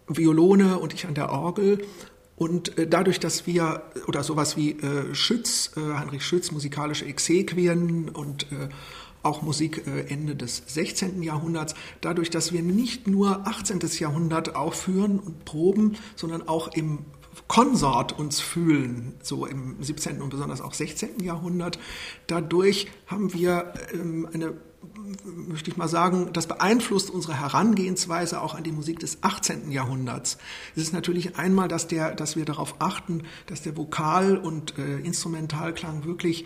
Violone 0.08 0.78
und 0.78 0.92
ich 0.92 1.06
an 1.06 1.14
der 1.14 1.30
Orgel. 1.30 1.86
Und 2.34 2.76
äh, 2.76 2.88
dadurch, 2.88 3.20
dass 3.20 3.46
wir, 3.46 3.84
oder 4.08 4.24
sowas 4.24 4.56
wie 4.56 4.72
äh, 4.72 5.14
Schütz, 5.14 5.70
äh, 5.76 5.80
Heinrich 5.80 6.26
Schütz, 6.26 6.50
musikalische 6.50 7.04
Exequien 7.04 8.08
und 8.08 8.48
auch 9.24 9.42
Musik 9.42 9.86
äh, 9.86 10.06
Ende 10.12 10.36
des 10.36 10.62
16. 10.66 11.22
Jahrhunderts, 11.22 11.74
dadurch, 12.00 12.30
dass 12.30 12.52
wir 12.52 12.62
nicht 12.62 13.06
nur 13.06 13.46
18. 13.46 13.80
Jahrhundert 13.98 14.56
aufführen 14.56 15.18
und 15.18 15.44
proben, 15.44 15.96
sondern 16.16 16.48
auch 16.48 16.68
im 16.68 17.04
Konsort 17.48 18.18
uns 18.18 18.40
fühlen, 18.40 19.14
so 19.22 19.46
im 19.46 19.82
17. 19.82 20.22
und 20.22 20.30
besonders 20.30 20.60
auch 20.60 20.72
16. 20.72 21.20
Jahrhundert. 21.20 21.78
Dadurch 22.26 22.88
haben 23.06 23.32
wir 23.34 23.74
ähm, 23.92 24.28
eine 24.32 24.54
möchte 25.24 25.70
ich 25.70 25.76
mal 25.76 25.88
sagen, 25.88 26.30
das 26.32 26.46
beeinflusst 26.46 27.10
unsere 27.10 27.40
Herangehensweise 27.40 28.40
auch 28.40 28.54
an 28.54 28.64
die 28.64 28.72
Musik 28.72 28.98
des 28.98 29.22
18. 29.22 29.70
Jahrhunderts. 29.70 30.38
Es 30.76 30.82
ist 30.82 30.92
natürlich 30.92 31.36
einmal, 31.36 31.68
dass, 31.68 31.86
der, 31.88 32.14
dass 32.14 32.36
wir 32.36 32.44
darauf 32.44 32.76
achten, 32.80 33.22
dass 33.46 33.62
der 33.62 33.76
Vokal- 33.76 34.36
und 34.36 34.78
äh, 34.78 34.98
Instrumentalklang 34.98 36.04
wirklich 36.04 36.44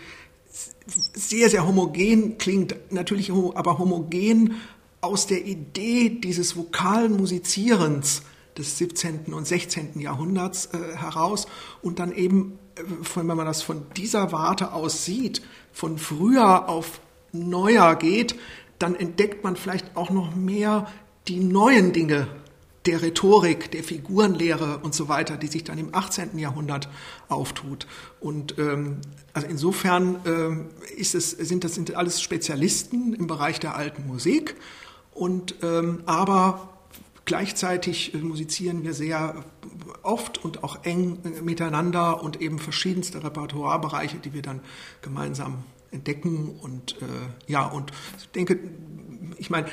sehr, 1.13 1.49
sehr 1.49 1.67
homogen 1.67 2.37
klingt, 2.37 2.75
natürlich 2.91 3.31
aber 3.31 3.77
homogen 3.77 4.55
aus 5.01 5.27
der 5.27 5.45
Idee 5.45 6.09
dieses 6.09 6.57
vokalen 6.57 7.15
Musizierens 7.15 8.23
des 8.57 8.77
17. 8.77 9.33
und 9.33 9.47
16. 9.47 9.99
Jahrhunderts 9.99 10.67
äh, 10.67 10.97
heraus 10.97 11.47
und 11.81 11.99
dann 11.99 12.11
eben, 12.11 12.59
äh, 12.75 12.81
wenn 13.15 13.27
man 13.27 13.45
das 13.45 13.61
von 13.61 13.83
dieser 13.95 14.31
Warte 14.31 14.73
aus 14.73 15.05
sieht, 15.05 15.41
von 15.71 15.97
früher 15.97 16.67
auf 16.67 16.99
neuer 17.31 17.95
geht, 17.95 18.35
dann 18.79 18.95
entdeckt 18.95 19.43
man 19.43 19.55
vielleicht 19.55 19.95
auch 19.95 20.09
noch 20.09 20.35
mehr 20.35 20.87
die 21.27 21.39
neuen 21.39 21.93
Dinge 21.93 22.27
der 22.85 23.01
Rhetorik, 23.01 23.71
der 23.71 23.83
Figurenlehre 23.83 24.79
und 24.79 24.95
so 24.95 25.09
weiter, 25.09 25.37
die 25.37 25.47
sich 25.47 25.63
dann 25.63 25.77
im 25.77 25.93
18. 25.93 26.37
Jahrhundert 26.37 26.89
auftut. 27.27 27.87
Und 28.19 28.57
ähm, 28.57 29.01
also 29.33 29.47
insofern 29.47 30.19
ähm, 30.25 30.69
ist 30.95 31.13
es, 31.15 31.31
sind 31.31 31.63
das 31.63 31.75
sind 31.75 31.93
alles 31.95 32.21
Spezialisten 32.21 33.13
im 33.13 33.27
Bereich 33.27 33.59
der 33.59 33.75
alten 33.75 34.07
Musik. 34.07 34.55
Und 35.11 35.55
ähm, 35.61 36.03
aber 36.05 36.69
gleichzeitig 37.25 38.13
musizieren 38.13 38.83
wir 38.83 38.93
sehr 38.93 39.43
oft 40.01 40.43
und 40.43 40.63
auch 40.63 40.83
eng 40.85 41.19
miteinander 41.43 42.23
und 42.23 42.41
eben 42.41 42.59
verschiedenste 42.59 43.23
Repertoirebereiche, 43.23 44.17
die 44.17 44.33
wir 44.33 44.41
dann 44.41 44.61
gemeinsam 45.01 45.63
entdecken 45.91 46.57
und 46.61 46.95
äh, 47.01 47.51
ja 47.51 47.67
und 47.67 47.91
ich 48.17 48.29
denke, 48.29 48.59
ich 49.37 49.49
meine, 49.49 49.67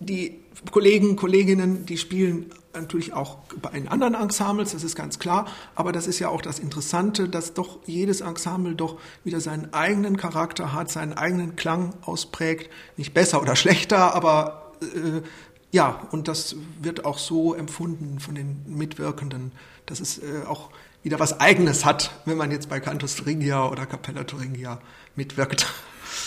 die 0.00 0.43
Kollegen, 0.70 1.16
Kolleginnen, 1.16 1.86
die 1.86 1.98
spielen 1.98 2.50
natürlich 2.74 3.12
auch 3.12 3.38
bei 3.62 3.70
den 3.70 3.88
anderen 3.88 4.14
Ensembles, 4.14 4.72
das 4.72 4.82
ist 4.82 4.96
ganz 4.96 5.18
klar, 5.18 5.46
aber 5.74 5.92
das 5.92 6.06
ist 6.06 6.18
ja 6.18 6.28
auch 6.28 6.42
das 6.42 6.58
Interessante, 6.58 7.28
dass 7.28 7.54
doch 7.54 7.78
jedes 7.86 8.20
Ensemble 8.20 8.74
doch 8.74 8.98
wieder 9.22 9.40
seinen 9.40 9.72
eigenen 9.72 10.16
Charakter 10.16 10.72
hat, 10.72 10.90
seinen 10.90 11.12
eigenen 11.12 11.56
Klang 11.56 11.94
ausprägt, 12.02 12.70
nicht 12.96 13.14
besser 13.14 13.40
oder 13.40 13.56
schlechter, 13.56 14.14
aber 14.14 14.72
äh, 14.82 15.22
ja, 15.70 16.06
und 16.12 16.28
das 16.28 16.56
wird 16.80 17.04
auch 17.04 17.18
so 17.18 17.54
empfunden 17.54 18.20
von 18.20 18.34
den 18.34 18.62
Mitwirkenden, 18.66 19.52
dass 19.86 20.00
es 20.00 20.18
äh, 20.18 20.44
auch 20.46 20.70
wieder 21.02 21.18
was 21.18 21.40
Eigenes 21.40 21.84
hat, 21.84 22.12
wenn 22.24 22.36
man 22.36 22.50
jetzt 22.50 22.68
bei 22.68 22.80
Cantus 22.80 23.16
Thuringia 23.16 23.68
oder 23.68 23.84
Capella 23.86 24.24
Thuringia 24.24 24.80
mitwirkt. 25.16 25.66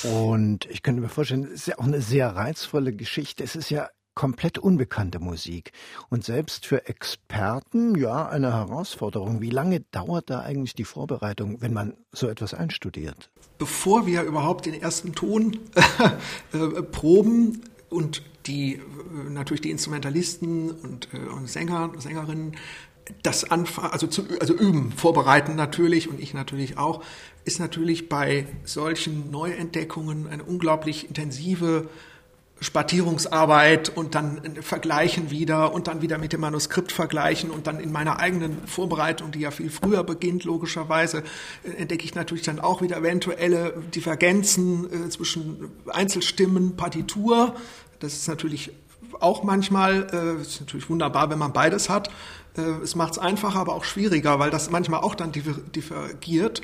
Und 0.03 0.65
ich 0.65 0.83
könnte 0.83 1.01
mir 1.01 1.09
vorstellen, 1.09 1.45
es 1.45 1.61
ist 1.61 1.67
ja 1.67 1.79
auch 1.79 1.85
eine 1.85 2.01
sehr 2.01 2.35
reizvolle 2.35 2.93
Geschichte. 2.93 3.43
Es 3.43 3.55
ist 3.55 3.69
ja 3.69 3.89
komplett 4.17 4.57
unbekannte 4.57 5.19
Musik. 5.19 5.71
Und 6.09 6.25
selbst 6.25 6.65
für 6.65 6.87
Experten, 6.87 7.95
ja, 7.95 8.27
eine 8.27 8.51
Herausforderung. 8.51 9.41
Wie 9.41 9.51
lange 9.51 9.81
dauert 9.91 10.31
da 10.31 10.39
eigentlich 10.39 10.73
die 10.73 10.85
Vorbereitung, 10.85 11.61
wenn 11.61 11.71
man 11.71 11.93
so 12.11 12.27
etwas 12.27 12.55
einstudiert? 12.55 13.29
Bevor 13.59 14.07
wir 14.07 14.23
überhaupt 14.23 14.65
den 14.65 14.73
ersten 14.73 15.13
Ton 15.13 15.59
äh, 16.51 16.81
proben 16.81 17.61
und 17.89 18.23
die 18.47 18.77
äh, 18.77 19.29
natürlich 19.29 19.61
die 19.61 19.69
Instrumentalisten 19.69 20.71
und, 20.71 21.09
äh, 21.13 21.17
und 21.17 21.47
Sänger, 21.47 21.91
Sängerinnen 21.99 22.57
das 23.21 23.43
Anfangen, 23.43 23.91
also, 23.91 24.07
also 24.39 24.55
üben, 24.55 24.93
vorbereiten 24.93 25.55
natürlich 25.55 26.09
und 26.09 26.19
ich 26.19 26.33
natürlich 26.33 26.79
auch, 26.79 27.03
ist 27.45 27.59
natürlich 27.59 28.09
bei 28.09 28.47
solchen 28.63 29.29
Neuentdeckungen 29.29 30.27
eine 30.27 30.43
unglaublich 30.43 31.07
intensive 31.07 31.87
Spartierungsarbeit 32.59 33.89
und 33.89 34.15
dann 34.15 34.41
vergleichen 34.61 35.29
wieder 35.29 35.73
und 35.73 35.87
dann 35.87 36.01
wieder 36.01 36.17
mit 36.17 36.33
dem 36.33 36.41
Manuskript 36.41 36.91
vergleichen 36.91 37.51
und 37.51 37.67
dann 37.67 37.79
in 37.79 37.91
meiner 37.91 38.19
eigenen 38.19 38.67
Vorbereitung, 38.67 39.31
die 39.31 39.41
ja 39.41 39.51
viel 39.51 39.69
früher 39.69 40.03
beginnt, 40.03 40.43
logischerweise, 40.43 41.23
äh, 41.63 41.71
entdecke 41.77 42.03
ich 42.03 42.15
natürlich 42.15 42.43
dann 42.43 42.59
auch 42.59 42.81
wieder 42.81 42.97
eventuelle 42.97 43.73
Divergenzen 43.93 44.91
äh, 44.91 45.09
zwischen 45.09 45.71
Einzelstimmen, 45.87 46.75
Partitur. 46.75 47.55
Das 47.99 48.13
ist 48.13 48.27
natürlich 48.27 48.71
auch 49.19 49.43
manchmal, 49.43 50.07
äh, 50.11 50.41
ist 50.41 50.59
natürlich 50.59 50.89
wunderbar, 50.89 51.29
wenn 51.29 51.39
man 51.39 51.53
beides 51.53 51.89
hat. 51.89 52.09
Äh, 52.57 52.61
es 52.83 52.95
macht 52.95 53.13
es 53.13 53.19
einfacher, 53.19 53.59
aber 53.59 53.75
auch 53.75 53.83
schwieriger, 53.83 54.39
weil 54.39 54.49
das 54.49 54.71
manchmal 54.71 55.01
auch 55.01 55.15
dann 55.15 55.31
divergiert. 55.31 56.61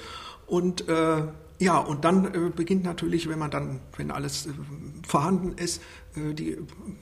Und 0.48 0.88
äh, 0.90 1.24
ja, 1.60 1.78
und 1.78 2.04
dann 2.04 2.26
äh, 2.34 2.50
beginnt 2.50 2.84
natürlich, 2.84 3.30
wenn 3.30 3.40
man 3.40 3.52
dann, 3.52 3.80
wenn 3.98 4.12
alles 4.12 4.48
äh, 4.48 4.50
vorhanden 5.08 5.58
ist, 5.58 5.82
äh, 6.16 6.34
die 6.34 6.58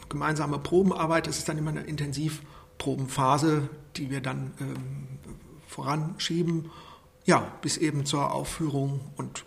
gemeinsame 0.10 0.60
Probenarbeit. 0.60 1.28
Das 1.28 1.38
ist 1.38 1.50
dann 1.50 1.58
immer 1.58 1.72
eine 1.72 1.82
Intensivprobenphase, 1.82 3.70
die 3.96 4.10
wir 4.10 4.22
dann 4.22 4.54
ähm, 4.60 5.08
voranschieben. 5.68 6.70
Ja, 7.26 7.52
bis 7.62 7.78
eben 7.78 8.06
zur 8.06 8.34
Aufführung. 8.34 9.00
Und 9.16 9.46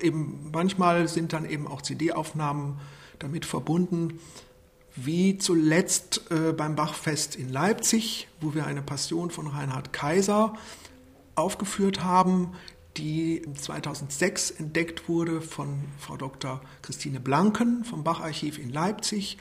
eben 0.00 0.50
manchmal 0.52 1.08
sind 1.08 1.32
dann 1.32 1.48
eben 1.48 1.66
auch 1.66 1.82
CD-Aufnahmen 1.82 2.80
damit 3.18 3.46
verbunden 3.46 4.18
wie 4.96 5.38
zuletzt 5.38 6.22
beim 6.56 6.76
Bachfest 6.76 7.34
in 7.34 7.48
Leipzig, 7.48 8.28
wo 8.40 8.54
wir 8.54 8.64
eine 8.64 8.80
Passion 8.80 9.32
von 9.32 9.48
Reinhard 9.48 9.92
Kaiser 9.92 10.54
aufgeführt 11.34 12.04
haben, 12.04 12.52
die 12.96 13.42
2006 13.54 14.52
entdeckt 14.52 15.08
wurde 15.08 15.40
von 15.40 15.84
Frau 15.98 16.16
Dr. 16.16 16.60
Christine 16.82 17.20
Blanken 17.20 17.84
vom 17.84 18.04
Bacharchiv 18.04 18.58
in 18.58 18.70
Leipzig. 18.70 19.38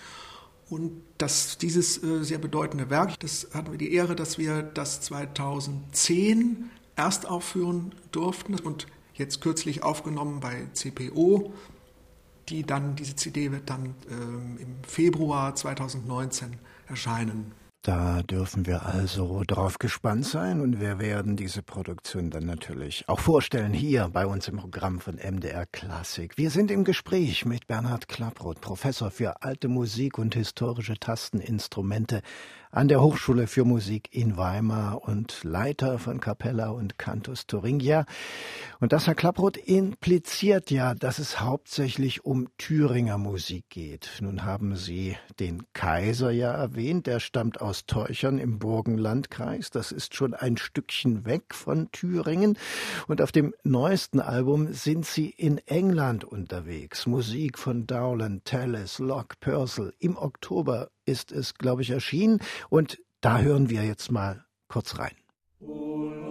Und 0.70 1.04
das, 1.18 1.58
dieses 1.58 2.02
äh, 2.04 2.24
sehr 2.24 2.40
bedeutende 2.40 2.90
Werk, 2.90 3.20
das 3.20 3.50
hatten 3.54 3.72
wir 3.72 3.78
die 3.78 3.94
Ehre, 3.94 4.16
dass 4.16 4.38
wir 4.38 4.64
das 4.64 5.02
2010 5.02 6.70
erst 6.96 7.28
aufführen 7.28 7.94
durften 8.12 8.60
und 8.60 8.88
jetzt 9.14 9.42
kürzlich 9.42 9.84
aufgenommen 9.84 10.40
bei 10.40 10.68
CPO 10.74 11.54
die 12.50 12.64
dann, 12.64 12.96
diese 12.96 13.16
CD 13.16 13.52
wird 13.52 13.70
dann 13.70 13.96
ähm, 14.10 14.58
im 14.60 14.84
Februar 14.84 15.56
2019 15.56 16.58
erscheinen. 16.88 17.54
Da 17.84 18.24
dürfen 18.24 18.66
wir 18.66 18.86
also 18.86 19.44
darauf 19.44 19.78
gespannt 19.78 20.26
sein 20.26 20.62
und 20.62 20.80
wir 20.80 21.00
werden 21.00 21.36
diese 21.36 21.62
Produktion 21.62 22.30
dann 22.30 22.46
natürlich 22.46 23.04
auch 23.10 23.20
vorstellen 23.20 23.74
hier 23.74 24.08
bei 24.08 24.26
uns 24.26 24.48
im 24.48 24.56
Programm 24.56 25.02
von 25.02 25.16
MDR 25.16 25.66
Klassik. 25.66 26.38
Wir 26.38 26.50
sind 26.50 26.72
im 26.72 26.86
Gespräch 26.86 27.44
mit 27.44 27.68
Bernhard 27.68 28.08
Klapproth, 28.08 28.62
Professor 28.62 29.12
für 29.12 29.44
alte 29.44 29.68
Musik 29.68 30.18
und 30.18 30.34
historische 30.34 30.98
Tasteninstrumente 30.98 32.22
an 32.74 32.88
der 32.88 33.02
Hochschule 33.02 33.46
für 33.46 33.66
Musik 33.66 34.10
in 34.12 34.36
Weimar 34.36 35.08
und 35.08 35.44
Leiter 35.44 36.00
von 36.00 36.20
Capella 36.20 36.70
und 36.70 36.98
Cantus 36.98 37.46
Thuringia. 37.46 38.06
Und 38.80 38.94
das, 38.94 39.06
Herr 39.06 39.14
Klapproth, 39.14 39.58
impliziert 39.58 40.72
ja, 40.72 40.96
dass 40.96 41.20
es 41.20 41.40
hauptsächlich 41.40 42.26
um 42.26 42.50
Thüringer 42.58 43.20
Musik 43.20 43.70
geht. 43.70 44.18
Nun 44.22 44.44
haben 44.44 44.76
Sie 44.76 45.16
den 45.40 45.64
Kaiser 45.74 46.32
ja 46.32 46.52
erwähnt, 46.52 47.06
der 47.06 47.20
stammt 47.20 47.62
aus 47.62 47.86
Teuchern 47.86 48.40
im 48.40 48.58
Burgenlandkreis. 48.58 49.70
Das 49.70 49.92
ist 49.92 50.16
schon 50.16 50.34
ein 50.34 50.58
Stückchen 50.58 51.26
weg 51.26 51.54
von 51.54 51.92
Thüringen. 51.92 52.58
Und 53.08 53.22
auf 53.22 53.32
dem 53.32 53.54
neuesten 53.64 54.20
Album 54.20 54.74
sind 54.74 55.06
Sie 55.06 55.30
in 55.30 55.60
England 55.68 56.24
unterwegs. 56.24 57.06
Musik 57.06 57.60
von 57.60 57.86
Dowland, 57.86 58.46
Tallis, 58.46 58.98
Locke, 58.98 59.36
Purcell. 59.40 59.94
Im 60.00 60.18
Oktober 60.18 60.90
ist 61.06 61.32
es, 61.32 61.56
glaube 61.56 61.82
ich, 61.82 61.90
erschienen. 61.90 62.40
Und 62.70 63.00
da 63.22 63.40
hören 63.40 63.70
wir 63.70 63.84
jetzt 63.84 64.12
mal 64.12 64.46
kurz 64.68 64.98
rein. 64.98 65.16
Oh. 65.60 66.23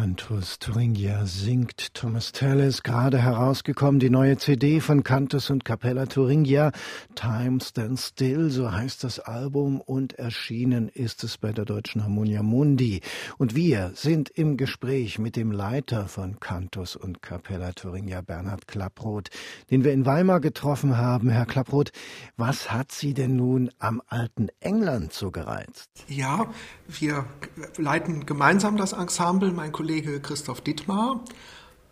Cantus 0.00 0.58
Thuringia 0.58 1.26
singt 1.26 1.92
Thomas 1.92 2.32
Tallis, 2.32 2.82
gerade 2.82 3.18
herausgekommen, 3.18 4.00
die 4.00 4.08
neue 4.08 4.38
CD 4.38 4.80
von 4.80 5.04
Cantus 5.04 5.50
und 5.50 5.66
Capella 5.66 6.06
Thuringia, 6.06 6.72
Time 7.14 7.60
Stands 7.60 8.08
Still, 8.08 8.48
so 8.48 8.72
heißt 8.72 9.04
das 9.04 9.18
Album 9.18 9.78
und 9.78 10.14
erschienen 10.14 10.88
ist 10.88 11.22
es 11.22 11.36
bei 11.36 11.52
der 11.52 11.66
Deutschen 11.66 12.02
Harmonia 12.02 12.42
Mundi. 12.42 13.02
Und 13.36 13.54
wir 13.54 13.92
sind 13.94 14.30
im 14.30 14.56
Gespräch 14.56 15.18
mit 15.18 15.36
dem 15.36 15.52
Leiter 15.52 16.08
von 16.08 16.40
Cantus 16.40 16.96
und 16.96 17.20
Capella 17.20 17.72
Thuringia, 17.72 18.22
Bernhard 18.22 18.66
Klapproth, 18.66 19.28
den 19.70 19.84
wir 19.84 19.92
in 19.92 20.06
Weimar 20.06 20.40
getroffen 20.40 20.96
haben. 20.96 21.28
Herr 21.28 21.44
Klapproth, 21.44 21.92
was 22.38 22.72
hat 22.72 22.90
Sie 22.90 23.12
denn 23.12 23.36
nun 23.36 23.70
am 23.78 24.00
alten 24.06 24.48
England 24.60 25.12
so 25.12 25.30
gereizt? 25.30 25.90
Ja, 26.08 26.46
wir 26.88 27.26
leiten 27.76 28.24
gemeinsam 28.24 28.78
das 28.78 28.94
Ensemble, 28.94 29.52
mein 29.52 29.72
Kollege 29.72 29.89
Christoph 29.98 30.60
Dittmar. 30.60 31.24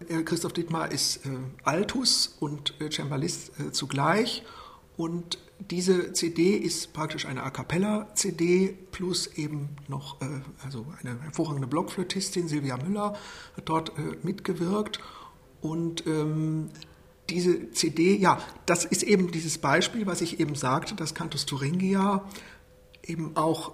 Äh, 0.08 0.22
Christoph 0.22 0.52
Dittmar 0.52 0.92
ist 0.92 1.26
äh, 1.26 1.30
Altus 1.64 2.36
und 2.40 2.80
äh, 2.80 2.90
Cembalist 2.90 3.52
zugleich. 3.72 4.44
Und 4.96 5.38
diese 5.70 6.12
CD 6.12 6.56
ist 6.56 6.92
praktisch 6.92 7.26
eine 7.26 7.42
A 7.42 7.50
cappella-CD 7.50 8.76
plus 8.92 9.26
eben 9.36 9.70
noch 9.86 10.16
also 10.64 10.86
eine 11.00 11.20
hervorragende 11.22 11.68
Blockflötistin, 11.68 12.48
Silvia 12.48 12.76
Müller, 12.76 13.16
hat 13.56 13.68
dort 13.68 13.92
mitgewirkt. 14.24 14.98
Und 15.60 16.04
ähm, 16.06 16.70
diese 17.30 17.70
CD, 17.72 18.16
ja, 18.16 18.40
das 18.66 18.84
ist 18.84 19.04
eben 19.04 19.30
dieses 19.30 19.58
Beispiel, 19.58 20.06
was 20.06 20.20
ich 20.20 20.40
eben 20.40 20.56
sagte, 20.56 20.96
dass 20.96 21.14
Cantus 21.14 21.46
Thuringia 21.46 22.24
eben 23.04 23.36
auch 23.36 23.72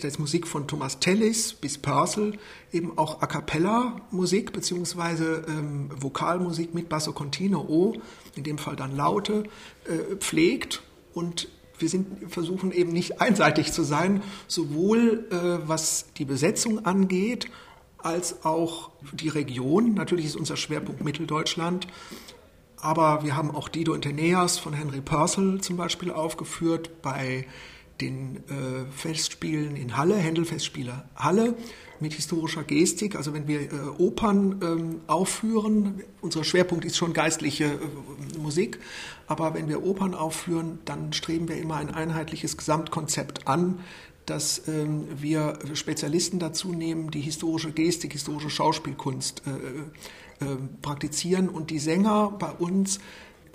das 0.00 0.18
Musik 0.18 0.46
von 0.46 0.66
Thomas 0.66 1.00
Tellis 1.00 1.52
bis 1.52 1.78
Purcell, 1.78 2.38
eben 2.72 2.96
auch 2.96 3.22
A 3.22 3.26
cappella 3.26 4.00
Musik 4.10 4.52
beziehungsweise 4.52 5.44
ähm, 5.48 5.90
Vokalmusik 5.94 6.74
mit 6.74 6.88
Basso 6.88 7.12
Continuo, 7.12 7.96
in 8.34 8.44
dem 8.44 8.58
Fall 8.58 8.76
dann 8.76 8.96
Laute, 8.96 9.44
äh, 9.84 10.16
pflegt 10.16 10.82
und 11.14 11.48
wir 11.78 11.88
sind, 11.88 12.32
versuchen 12.32 12.72
eben 12.72 12.92
nicht 12.92 13.20
einseitig 13.20 13.72
zu 13.72 13.82
sein, 13.82 14.22
sowohl 14.48 15.26
äh, 15.30 15.68
was 15.68 16.06
die 16.16 16.24
Besetzung 16.24 16.86
angeht, 16.86 17.50
als 17.98 18.44
auch 18.44 18.90
die 19.12 19.28
Region. 19.28 19.94
Natürlich 19.94 20.26
ist 20.26 20.36
unser 20.36 20.56
Schwerpunkt 20.56 21.04
Mitteldeutschland, 21.04 21.86
aber 22.78 23.24
wir 23.24 23.36
haben 23.36 23.50
auch 23.50 23.68
Dido 23.68 23.92
und 23.92 24.06
Aeneas 24.06 24.58
von 24.58 24.72
Henry 24.72 25.00
Purcell 25.00 25.60
zum 25.60 25.76
Beispiel 25.76 26.10
aufgeführt 26.10 27.02
bei 27.02 27.46
den 28.00 28.36
äh, 28.48 28.90
Festspielen 28.90 29.76
in 29.76 29.96
Halle, 29.96 30.16
Händelfestspiele 30.16 31.04
Halle 31.14 31.54
mit 32.00 32.12
historischer 32.12 32.62
Gestik. 32.62 33.16
Also 33.16 33.32
wenn 33.32 33.48
wir 33.48 33.60
äh, 33.60 33.68
Opern 33.98 34.60
ähm, 34.62 35.00
aufführen, 35.06 36.02
unser 36.20 36.44
Schwerpunkt 36.44 36.84
ist 36.84 36.96
schon 36.96 37.12
geistliche 37.12 37.64
äh, 37.64 38.38
Musik, 38.38 38.78
aber 39.26 39.54
wenn 39.54 39.68
wir 39.68 39.84
Opern 39.84 40.14
aufführen, 40.14 40.78
dann 40.84 41.12
streben 41.12 41.48
wir 41.48 41.56
immer 41.56 41.76
ein 41.76 41.90
einheitliches 41.90 42.56
Gesamtkonzept 42.56 43.48
an, 43.48 43.80
dass 44.26 44.66
ähm, 44.68 45.06
wir 45.16 45.58
Spezialisten 45.74 46.38
dazu 46.38 46.72
nehmen, 46.72 47.10
die 47.10 47.20
historische 47.20 47.70
Gestik, 47.70 48.12
historische 48.12 48.50
Schauspielkunst 48.50 49.42
äh, 49.46 50.44
äh, 50.44 50.56
praktizieren 50.82 51.48
und 51.48 51.70
die 51.70 51.78
Sänger 51.78 52.34
bei 52.38 52.50
uns 52.50 52.98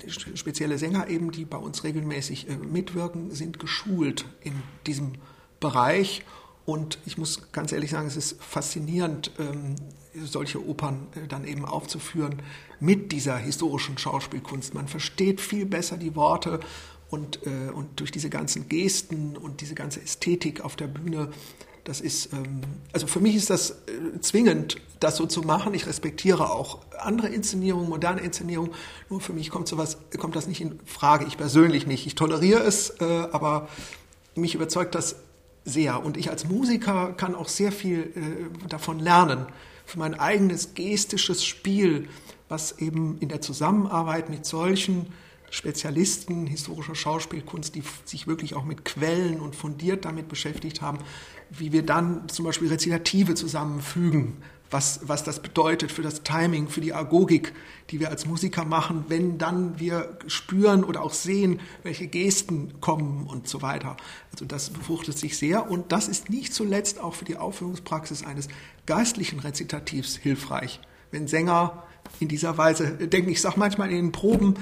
spezielle 0.07 0.77
Sänger 0.77 1.07
eben, 1.09 1.31
die 1.31 1.45
bei 1.45 1.57
uns 1.57 1.83
regelmäßig 1.83 2.49
äh, 2.49 2.55
mitwirken, 2.57 3.31
sind 3.31 3.59
geschult 3.59 4.25
in 4.41 4.53
diesem 4.87 5.13
Bereich. 5.59 6.23
Und 6.65 6.99
ich 7.05 7.17
muss 7.17 7.51
ganz 7.51 7.71
ehrlich 7.71 7.91
sagen, 7.91 8.07
es 8.07 8.15
ist 8.15 8.41
faszinierend, 8.41 9.31
ähm, 9.39 9.75
solche 10.23 10.65
Opern 10.65 11.07
äh, 11.15 11.27
dann 11.27 11.45
eben 11.45 11.65
aufzuführen 11.65 12.41
mit 12.79 13.11
dieser 13.11 13.37
historischen 13.37 13.97
Schauspielkunst. 13.97 14.73
Man 14.73 14.87
versteht 14.87 15.41
viel 15.41 15.65
besser 15.65 15.97
die 15.97 16.15
Worte 16.15 16.59
und, 17.09 17.45
äh, 17.45 17.71
und 17.71 17.99
durch 17.99 18.11
diese 18.11 18.29
ganzen 18.29 18.69
Gesten 18.69 19.37
und 19.37 19.61
diese 19.61 19.75
ganze 19.75 20.01
Ästhetik 20.01 20.61
auf 20.61 20.75
der 20.75 20.87
Bühne 20.87 21.31
das 21.83 22.01
ist, 22.01 22.31
ähm, 22.33 22.61
also 22.93 23.07
für 23.07 23.19
mich 23.19 23.35
ist 23.35 23.49
das 23.49 23.71
äh, 23.71 24.19
zwingend, 24.21 24.77
das 24.99 25.17
so 25.17 25.25
zu 25.25 25.41
machen. 25.41 25.73
Ich 25.73 25.87
respektiere 25.87 26.51
auch 26.51 26.79
andere 26.99 27.27
Inszenierungen, 27.27 27.89
moderne 27.89 28.21
Inszenierungen. 28.21 28.71
Nur 29.09 29.21
für 29.21 29.33
mich 29.33 29.49
kommt 29.49 29.67
sowas, 29.67 29.97
kommt 30.19 30.35
das 30.35 30.47
nicht 30.47 30.61
in 30.61 30.79
Frage. 30.85 31.25
Ich 31.25 31.37
persönlich 31.37 31.87
nicht. 31.87 32.05
Ich 32.05 32.15
toleriere 32.15 32.61
es, 32.61 32.91
äh, 32.99 33.27
aber 33.31 33.67
mich 34.35 34.55
überzeugt 34.55 34.95
das 34.95 35.15
sehr. 35.65 36.03
Und 36.03 36.17
ich 36.17 36.29
als 36.29 36.45
Musiker 36.45 37.13
kann 37.13 37.35
auch 37.35 37.47
sehr 37.47 37.71
viel 37.71 38.13
äh, 38.15 38.67
davon 38.67 38.99
lernen. 38.99 39.45
Für 39.85 39.99
mein 39.99 40.13
eigenes 40.13 40.73
gestisches 40.75 41.43
Spiel, 41.43 42.07
was 42.47 42.79
eben 42.79 43.17
in 43.19 43.29
der 43.29 43.41
Zusammenarbeit 43.41 44.29
mit 44.29 44.45
solchen 44.45 45.07
Spezialisten 45.49 46.47
historischer 46.47 46.95
Schauspielkunst, 46.95 47.75
die 47.75 47.83
sich 48.05 48.25
wirklich 48.25 48.55
auch 48.55 48.63
mit 48.63 48.85
Quellen 48.85 49.41
und 49.41 49.55
fundiert 49.55 50.05
damit 50.05 50.29
beschäftigt 50.29 50.81
haben, 50.81 50.99
wie 51.51 51.71
wir 51.71 51.85
dann 51.85 52.29
zum 52.29 52.45
Beispiel 52.45 52.69
Rezitative 52.69 53.35
zusammenfügen, 53.35 54.37
was, 54.71 55.01
was 55.03 55.25
das 55.25 55.41
bedeutet 55.41 55.91
für 55.91 56.01
das 56.01 56.23
Timing, 56.23 56.69
für 56.69 56.79
die 56.79 56.93
Agogik, 56.93 57.53
die 57.89 57.99
wir 57.99 58.09
als 58.09 58.25
Musiker 58.25 58.63
machen, 58.63 59.03
wenn 59.09 59.37
dann 59.37 59.79
wir 59.79 60.17
spüren 60.27 60.85
oder 60.85 61.03
auch 61.03 61.13
sehen, 61.13 61.59
welche 61.83 62.07
Gesten 62.07 62.79
kommen 62.79 63.27
und 63.27 63.49
so 63.49 63.61
weiter. 63.61 63.97
Also 64.31 64.45
das 64.45 64.69
befruchtet 64.69 65.17
sich 65.17 65.37
sehr 65.37 65.69
und 65.69 65.91
das 65.91 66.07
ist 66.07 66.29
nicht 66.29 66.53
zuletzt 66.53 67.01
auch 67.01 67.15
für 67.15 67.25
die 67.25 67.35
Aufführungspraxis 67.35 68.25
eines 68.25 68.47
geistlichen 68.85 69.39
Rezitativs 69.39 70.15
hilfreich. 70.15 70.79
Wenn 71.11 71.27
Sänger 71.27 71.83
in 72.21 72.29
dieser 72.29 72.57
Weise 72.57 72.93
denken, 72.93 73.29
ich 73.29 73.41
sage 73.41 73.59
manchmal 73.59 73.89
in 73.89 73.97
den 73.97 74.11
Proben, 74.13 74.55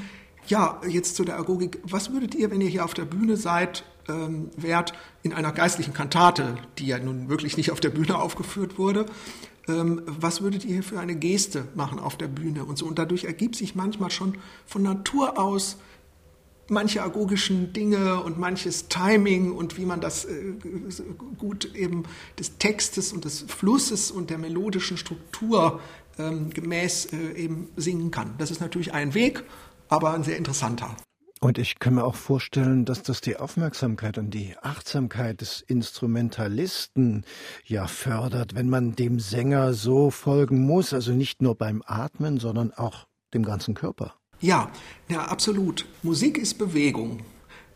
ja, 0.47 0.81
jetzt 0.87 1.15
zu 1.15 1.23
der 1.23 1.37
Agogik, 1.37 1.79
was 1.83 2.11
würdet 2.11 2.33
ihr, 2.33 2.49
wenn 2.49 2.61
ihr 2.61 2.69
hier 2.69 2.83
auf 2.83 2.95
der 2.95 3.05
Bühne 3.05 3.37
seid, 3.37 3.83
ähm, 4.09 4.49
Wert 4.57 4.93
in 5.23 5.33
einer 5.33 5.51
geistlichen 5.51 5.93
Kantate, 5.93 6.55
die 6.77 6.87
ja 6.87 6.99
nun 6.99 7.29
wirklich 7.29 7.57
nicht 7.57 7.71
auf 7.71 7.79
der 7.79 7.89
Bühne 7.89 8.17
aufgeführt 8.19 8.77
wurde. 8.77 9.05
Ähm, 9.67 10.01
was 10.05 10.41
würdet 10.41 10.65
ihr 10.65 10.83
für 10.83 10.99
eine 10.99 11.15
Geste 11.15 11.67
machen 11.75 11.99
auf 11.99 12.17
der 12.17 12.27
Bühne 12.27 12.65
und 12.65 12.77
so? 12.77 12.85
Und 12.85 12.99
dadurch 12.99 13.25
ergibt 13.25 13.55
sich 13.55 13.75
manchmal 13.75 14.11
schon 14.11 14.37
von 14.65 14.81
Natur 14.81 15.37
aus 15.37 15.77
manche 16.69 17.01
agogischen 17.01 17.73
Dinge 17.73 18.21
und 18.21 18.37
manches 18.37 18.87
Timing 18.87 19.51
und 19.51 19.77
wie 19.77 19.85
man 19.85 20.01
das 20.01 20.25
äh, 20.25 20.53
gut 21.37 21.73
eben 21.75 22.03
des 22.37 22.57
Textes 22.57 23.13
und 23.13 23.25
des 23.25 23.41
Flusses 23.41 24.11
und 24.11 24.29
der 24.29 24.37
melodischen 24.37 24.97
Struktur 24.97 25.79
ähm, 26.17 26.49
gemäß 26.51 27.05
äh, 27.13 27.33
eben 27.33 27.69
singen 27.75 28.11
kann. 28.11 28.35
Das 28.37 28.51
ist 28.51 28.61
natürlich 28.61 28.93
ein 28.93 29.13
Weg, 29.13 29.43
aber 29.87 30.13
ein 30.13 30.23
sehr 30.23 30.37
interessanter. 30.37 30.95
Und 31.41 31.57
ich 31.57 31.79
kann 31.79 31.95
mir 31.95 32.03
auch 32.03 32.15
vorstellen, 32.15 32.83
dass 32.83 33.01
das 33.01 33.21
die 33.21 33.37
Aufmerksamkeit 33.37 34.17
und 34.17 34.31
die 34.31 34.55
Achtsamkeit 34.61 35.39
des 35.39 35.61
Instrumentalisten 35.61 37.23
ja 37.65 37.87
fördert, 37.87 38.55
wenn 38.55 38.69
man 38.69 38.95
dem 38.95 39.21
Sänger 39.21 39.73
so 39.73 40.11
folgen 40.11 40.65
muss, 40.65 40.93
also 40.93 41.13
nicht 41.13 41.41
nur 41.41 41.55
beim 41.55 41.81
Atmen, 41.85 42.39
sondern 42.39 42.73
auch 42.73 43.07
dem 43.33 43.43
ganzen 43.43 43.73
Körper. 43.73 44.15
Ja, 44.41 44.69
ja, 45.07 45.25
absolut. 45.25 45.85
Musik 46.03 46.37
ist 46.37 46.57
Bewegung. 46.57 47.21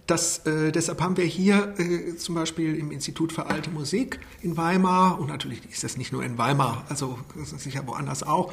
Das, 0.05 0.39
äh, 0.39 0.73
deshalb 0.73 0.99
haben 0.99 1.15
wir 1.15 1.23
hier 1.23 1.75
äh, 1.79 2.17
zum 2.17 2.35
Beispiel 2.35 2.75
im 2.75 2.91
Institut 2.91 3.31
für 3.31 3.45
Alte 3.45 3.69
Musik 3.69 4.19
in 4.41 4.57
Weimar, 4.57 5.17
und 5.17 5.29
natürlich 5.29 5.61
ist 5.71 5.85
das 5.85 5.95
nicht 5.95 6.11
nur 6.11 6.25
in 6.25 6.37
Weimar, 6.37 6.85
also 6.89 7.17
sicher 7.35 7.87
woanders 7.87 8.21
auch, 8.21 8.51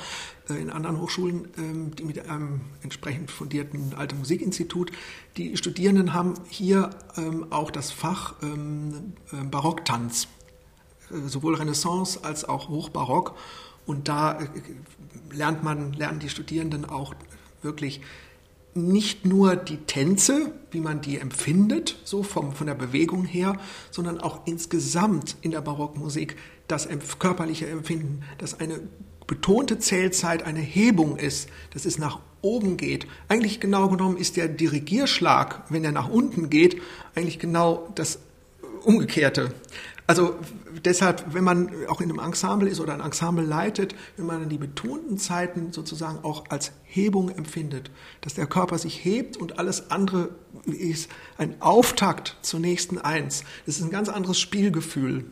äh, 0.48 0.54
in 0.54 0.70
anderen 0.70 1.00
Hochschulen, 1.00 1.48
ähm, 1.58 1.96
die 1.96 2.04
mit 2.04 2.28
einem 2.28 2.60
entsprechend 2.82 3.32
fundierten 3.32 3.94
Alte 3.94 4.14
Musikinstitut, 4.14 4.92
die 5.36 5.56
Studierenden 5.56 6.14
haben 6.14 6.34
hier 6.48 6.90
ähm, 7.16 7.46
auch 7.50 7.72
das 7.72 7.90
Fach 7.90 8.34
ähm, 8.42 9.14
äh, 9.32 9.42
Barocktanz, 9.42 10.28
äh, 11.10 11.28
sowohl 11.28 11.56
Renaissance 11.56 12.22
als 12.22 12.44
auch 12.44 12.68
Hochbarock. 12.68 13.34
Und 13.86 14.06
da 14.06 14.38
äh, 14.40 14.46
lernt 15.32 15.64
man, 15.64 15.94
lernen 15.94 16.20
die 16.20 16.28
Studierenden 16.28 16.84
auch 16.84 17.12
wirklich 17.62 18.02
nicht 18.74 19.26
nur 19.26 19.56
die 19.56 19.78
Tänze, 19.78 20.52
wie 20.70 20.80
man 20.80 21.00
die 21.00 21.18
empfindet, 21.18 21.98
so 22.04 22.22
vom, 22.22 22.52
von 22.52 22.66
der 22.66 22.74
Bewegung 22.74 23.24
her, 23.24 23.59
sondern 23.90 24.20
auch 24.20 24.46
insgesamt 24.46 25.37
in 25.40 25.50
der 25.50 25.61
Barockmusik 25.61 26.37
das 26.68 26.88
körperliche 27.18 27.66
Empfinden, 27.66 28.22
dass 28.38 28.61
eine 28.61 28.80
betonte 29.26 29.78
Zählzeit 29.78 30.42
eine 30.44 30.61
Hebung 30.61 31.16
ist, 31.16 31.48
dass 31.72 31.85
es 31.85 31.98
nach 31.98 32.20
oben 32.42 32.76
geht. 32.76 33.06
Eigentlich 33.28 33.61
genau 33.61 33.88
genommen 33.88 34.16
ist 34.16 34.37
der 34.37 34.48
Dirigierschlag, 34.48 35.62
wenn 35.68 35.85
er 35.85 35.92
nach 35.92 36.09
unten 36.09 36.50
geht, 36.50 36.80
eigentlich 37.14 37.38
genau 37.38 37.88
das 37.94 38.20
Umgekehrte. 38.85 39.52
Also 40.11 40.35
deshalb, 40.85 41.35
wenn 41.35 41.44
man 41.44 41.70
auch 41.87 42.01
in 42.01 42.11
einem 42.11 42.18
Ensemble 42.18 42.68
ist 42.68 42.81
oder 42.81 42.94
ein 42.94 43.01
Ensemble 43.01 43.44
leitet, 43.44 43.94
wenn 44.16 44.27
man 44.27 44.40
dann 44.40 44.49
die 44.49 44.59
betonten 44.59 45.18
Zeiten 45.18 45.73
sozusagen 45.73 46.25
auch 46.25 46.46
als 46.49 46.73
Hebung 46.83 47.29
empfindet, 47.29 47.92
dass 48.20 48.35
der 48.35 48.49
Körper 48.49 48.77
sich 48.77 49.05
hebt 49.05 49.37
und 49.37 49.61
alles 49.61 49.92
andere 49.92 50.31
ist 50.66 51.09
ein 51.38 51.62
Auftakt 51.62 52.38
zur 52.42 52.59
nächsten 52.59 52.99
Eins. 52.99 53.44
Das 53.66 53.77
ist 53.77 53.85
ein 53.85 53.90
ganz 53.90 54.09
anderes 54.09 54.40
Spielgefühl. 54.40 55.27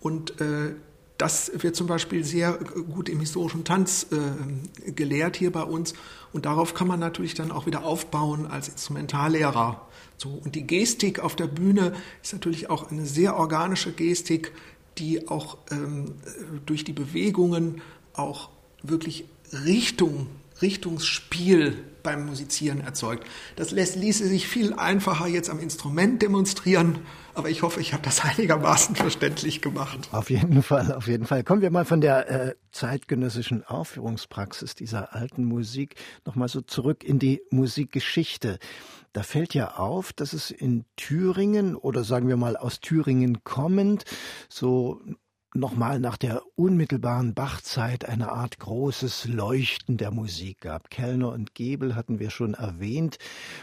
Und 0.00 0.40
äh, 0.40 0.76
das 1.22 1.52
wird 1.54 1.76
zum 1.76 1.86
Beispiel 1.86 2.24
sehr 2.24 2.54
gut 2.92 3.08
im 3.08 3.20
historischen 3.20 3.62
Tanz 3.62 4.08
äh, 4.10 4.90
gelehrt 4.90 5.36
hier 5.36 5.52
bei 5.52 5.62
uns. 5.62 5.94
Und 6.32 6.46
darauf 6.46 6.74
kann 6.74 6.88
man 6.88 6.98
natürlich 6.98 7.34
dann 7.34 7.52
auch 7.52 7.64
wieder 7.64 7.84
aufbauen 7.84 8.44
als 8.48 8.68
Instrumentallehrer. 8.68 9.86
So, 10.16 10.30
und 10.30 10.56
die 10.56 10.66
Gestik 10.66 11.20
auf 11.20 11.36
der 11.36 11.46
Bühne 11.46 11.94
ist 12.24 12.32
natürlich 12.32 12.70
auch 12.70 12.90
eine 12.90 13.06
sehr 13.06 13.36
organische 13.36 13.92
Gestik, 13.92 14.50
die 14.98 15.28
auch 15.28 15.58
ähm, 15.70 16.14
durch 16.66 16.82
die 16.82 16.92
Bewegungen 16.92 17.82
auch 18.14 18.50
wirklich 18.82 19.24
Richtung 19.52 20.26
Richtungsspiel 20.60 21.84
beim 22.02 22.26
Musizieren 22.26 22.80
erzeugt. 22.80 23.26
Das 23.56 23.70
lässt, 23.70 23.96
ließe 23.96 24.26
sich 24.26 24.48
viel 24.48 24.74
einfacher 24.74 25.26
jetzt 25.26 25.50
am 25.50 25.58
Instrument 25.58 26.22
demonstrieren, 26.22 27.00
aber 27.34 27.48
ich 27.48 27.62
hoffe, 27.62 27.80
ich 27.80 27.92
habe 27.92 28.02
das 28.02 28.20
einigermaßen 28.24 28.96
verständlich 28.96 29.62
gemacht. 29.62 30.08
Auf 30.12 30.30
jeden 30.30 30.62
Fall, 30.62 30.92
auf 30.92 31.06
jeden 31.06 31.26
Fall. 31.26 31.44
Kommen 31.44 31.62
wir 31.62 31.70
mal 31.70 31.84
von 31.84 32.00
der 32.00 32.28
äh, 32.30 32.54
zeitgenössischen 32.70 33.64
Aufführungspraxis 33.64 34.74
dieser 34.74 35.14
alten 35.14 35.44
Musik 35.44 35.96
nochmal 36.24 36.48
so 36.48 36.60
zurück 36.60 37.04
in 37.04 37.18
die 37.18 37.42
Musikgeschichte. 37.50 38.58
Da 39.12 39.22
fällt 39.22 39.52
ja 39.52 39.76
auf, 39.76 40.12
dass 40.12 40.32
es 40.32 40.50
in 40.50 40.86
Thüringen 40.96 41.76
oder 41.76 42.02
sagen 42.02 42.28
wir 42.28 42.36
mal 42.36 42.56
aus 42.56 42.80
Thüringen 42.80 43.44
kommend 43.44 44.04
so 44.48 45.02
nochmal 45.54 46.00
nach 46.00 46.16
der 46.16 46.42
unmittelbaren 46.56 47.34
Bachzeit 47.34 48.08
eine 48.08 48.32
Art 48.32 48.58
großes 48.58 49.26
Leuchten 49.26 49.96
der 49.96 50.10
Musik 50.10 50.60
gab. 50.60 50.90
Kellner 50.90 51.30
und 51.30 51.54
Gebel 51.54 51.94
hatten 51.94 52.18
wir 52.18 52.30
schon 52.30 52.54
erwähnt. 52.54 53.18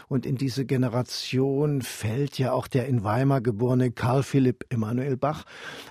Und 0.08 0.26
in 0.26 0.36
diese 0.36 0.64
Generation 0.64 1.82
fällt 1.82 2.38
ja 2.38 2.52
auch 2.52 2.68
der 2.68 2.86
in 2.86 3.02
Weimar 3.02 3.40
geborene 3.40 3.90
Karl 3.90 4.22
Philipp 4.22 4.64
Emanuel 4.70 5.16
Bach. 5.16 5.44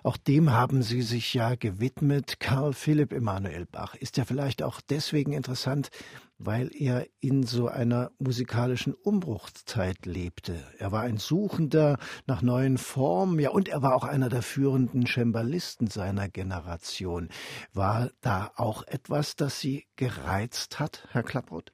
Auch 0.03 0.17
dem 0.17 0.51
haben 0.51 0.81
Sie 0.81 1.01
sich 1.01 1.33
ja 1.33 1.55
gewidmet. 1.55 2.39
Karl 2.39 2.73
Philipp 2.73 3.12
Emanuel 3.12 3.65
Bach 3.65 3.95
ist 3.95 4.17
ja 4.17 4.25
vielleicht 4.25 4.63
auch 4.63 4.81
deswegen 4.81 5.33
interessant, 5.33 5.89
weil 6.39 6.71
er 6.73 7.06
in 7.19 7.43
so 7.43 7.67
einer 7.67 8.12
musikalischen 8.17 8.93
Umbruchszeit 8.93 10.06
lebte. 10.06 10.56
Er 10.78 10.91
war 10.91 11.02
ein 11.02 11.17
Suchender 11.17 11.97
nach 12.25 12.41
neuen 12.41 12.78
Formen, 12.78 13.38
ja, 13.39 13.49
und 13.52 13.67
er 13.67 13.82
war 13.82 13.93
auch 13.93 14.06
einer 14.06 14.30
der 14.30 14.41
führenden 14.41 15.06
Cembalisten 15.06 15.88
seiner 15.88 16.30
Generation. 16.30 17.28
War 17.73 18.10
da 18.21 18.52
auch 18.56 18.84
etwas, 18.88 19.36
das 19.36 19.60
Sie 19.60 19.86
gereizt 19.97 20.80
hat, 20.80 21.08
Herr 21.12 21.23
Klapproth? 21.23 21.73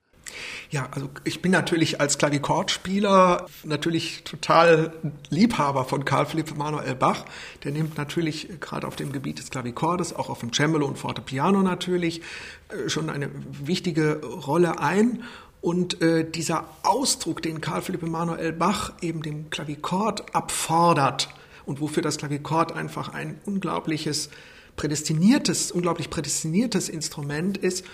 Ja, 0.71 0.89
also 0.91 1.09
ich 1.23 1.41
bin 1.41 1.51
natürlich 1.51 2.01
als 2.01 2.17
Klavikordspieler 2.17 3.45
natürlich 3.63 4.23
total 4.23 4.91
Liebhaber 5.29 5.85
von 5.85 6.05
Karl 6.05 6.25
Philipp 6.25 6.51
Emanuel 6.51 6.95
Bach. 6.95 7.25
Der 7.63 7.71
nimmt 7.71 7.97
natürlich 7.97 8.49
gerade 8.59 8.87
auf 8.87 8.95
dem 8.95 9.11
Gebiet 9.11 9.39
des 9.39 9.49
Klavikordes, 9.49 10.13
auch 10.13 10.29
auf 10.29 10.39
dem 10.39 10.51
Cembalo 10.51 10.87
und 10.87 10.97
Fortepiano 10.97 11.61
natürlich, 11.61 12.21
äh, 12.69 12.89
schon 12.89 13.09
eine 13.09 13.29
wichtige 13.63 14.21
Rolle 14.23 14.79
ein. 14.79 15.23
Und 15.61 16.01
äh, 16.01 16.29
dieser 16.29 16.65
Ausdruck, 16.83 17.41
den 17.41 17.61
Karl 17.61 17.81
Philipp 17.81 18.03
Emanuel 18.03 18.51
Bach 18.53 18.93
eben 19.01 19.21
dem 19.21 19.49
Klavikord 19.49 20.35
abfordert 20.35 21.29
und 21.65 21.81
wofür 21.81 22.03
das 22.03 22.17
Klavikord 22.17 22.73
einfach 22.73 23.13
ein 23.13 23.39
unglaubliches 23.45 24.29
prädestiniertes, 24.75 25.71
unglaublich 25.71 26.09
prädestiniertes 26.09 26.89
Instrument 26.89 27.57
ist, 27.57 27.85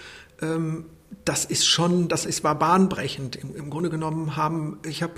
ähm, 0.41 0.85
das 1.25 1.45
ist 1.45 1.65
schon, 1.65 2.07
das 2.07 2.25
ist 2.25 2.43
war 2.43 2.55
bahnbrechend. 2.55 3.35
Im, 3.35 3.55
Im, 3.55 3.69
Grunde 3.69 3.89
genommen 3.89 4.35
haben, 4.35 4.79
ich 4.85 5.03
habe 5.03 5.13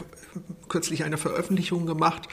kürzlich 0.68 1.04
eine 1.04 1.18
Veröffentlichung 1.18 1.86
gemacht 1.86 2.28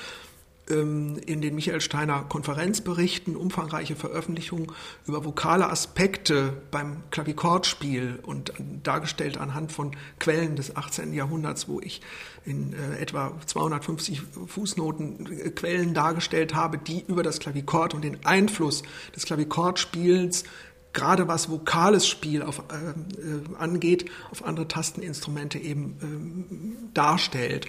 ähm, 0.70 1.18
in 1.26 1.40
den 1.40 1.54
Michael 1.54 1.80
Steiner 1.80 2.24
Konferenzberichten, 2.28 3.36
umfangreiche 3.36 3.96
Veröffentlichung 3.96 4.72
über 5.06 5.24
vokale 5.24 5.68
Aspekte 5.68 6.54
beim 6.70 7.02
Klavikordspiel 7.10 8.18
und 8.22 8.52
dargestellt 8.82 9.38
anhand 9.38 9.72
von 9.72 9.96
Quellen 10.18 10.56
des 10.56 10.76
18. 10.76 11.12
Jahrhunderts, 11.12 11.68
wo 11.68 11.80
ich 11.80 12.00
in 12.44 12.72
äh, 12.72 12.98
etwa 12.98 13.32
250 13.44 14.22
Fußnoten 14.46 15.40
äh, 15.40 15.50
Quellen 15.50 15.94
dargestellt 15.94 16.54
habe, 16.54 16.78
die 16.78 17.04
über 17.06 17.22
das 17.22 17.38
Klavikord 17.38 17.94
und 17.94 18.02
den 18.02 18.24
Einfluss 18.24 18.82
des 19.14 19.26
Klavikordspiels 19.26 20.44
gerade 20.92 21.28
was 21.28 21.50
vokales 21.50 22.06
Spiel 22.06 22.42
auf, 22.42 22.58
äh, 22.58 23.20
äh, 23.20 23.56
angeht, 23.58 24.10
auf 24.30 24.44
andere 24.44 24.68
Tasteninstrumente 24.68 25.58
eben 25.58 26.86
äh, 26.90 26.94
darstellt. 26.94 27.68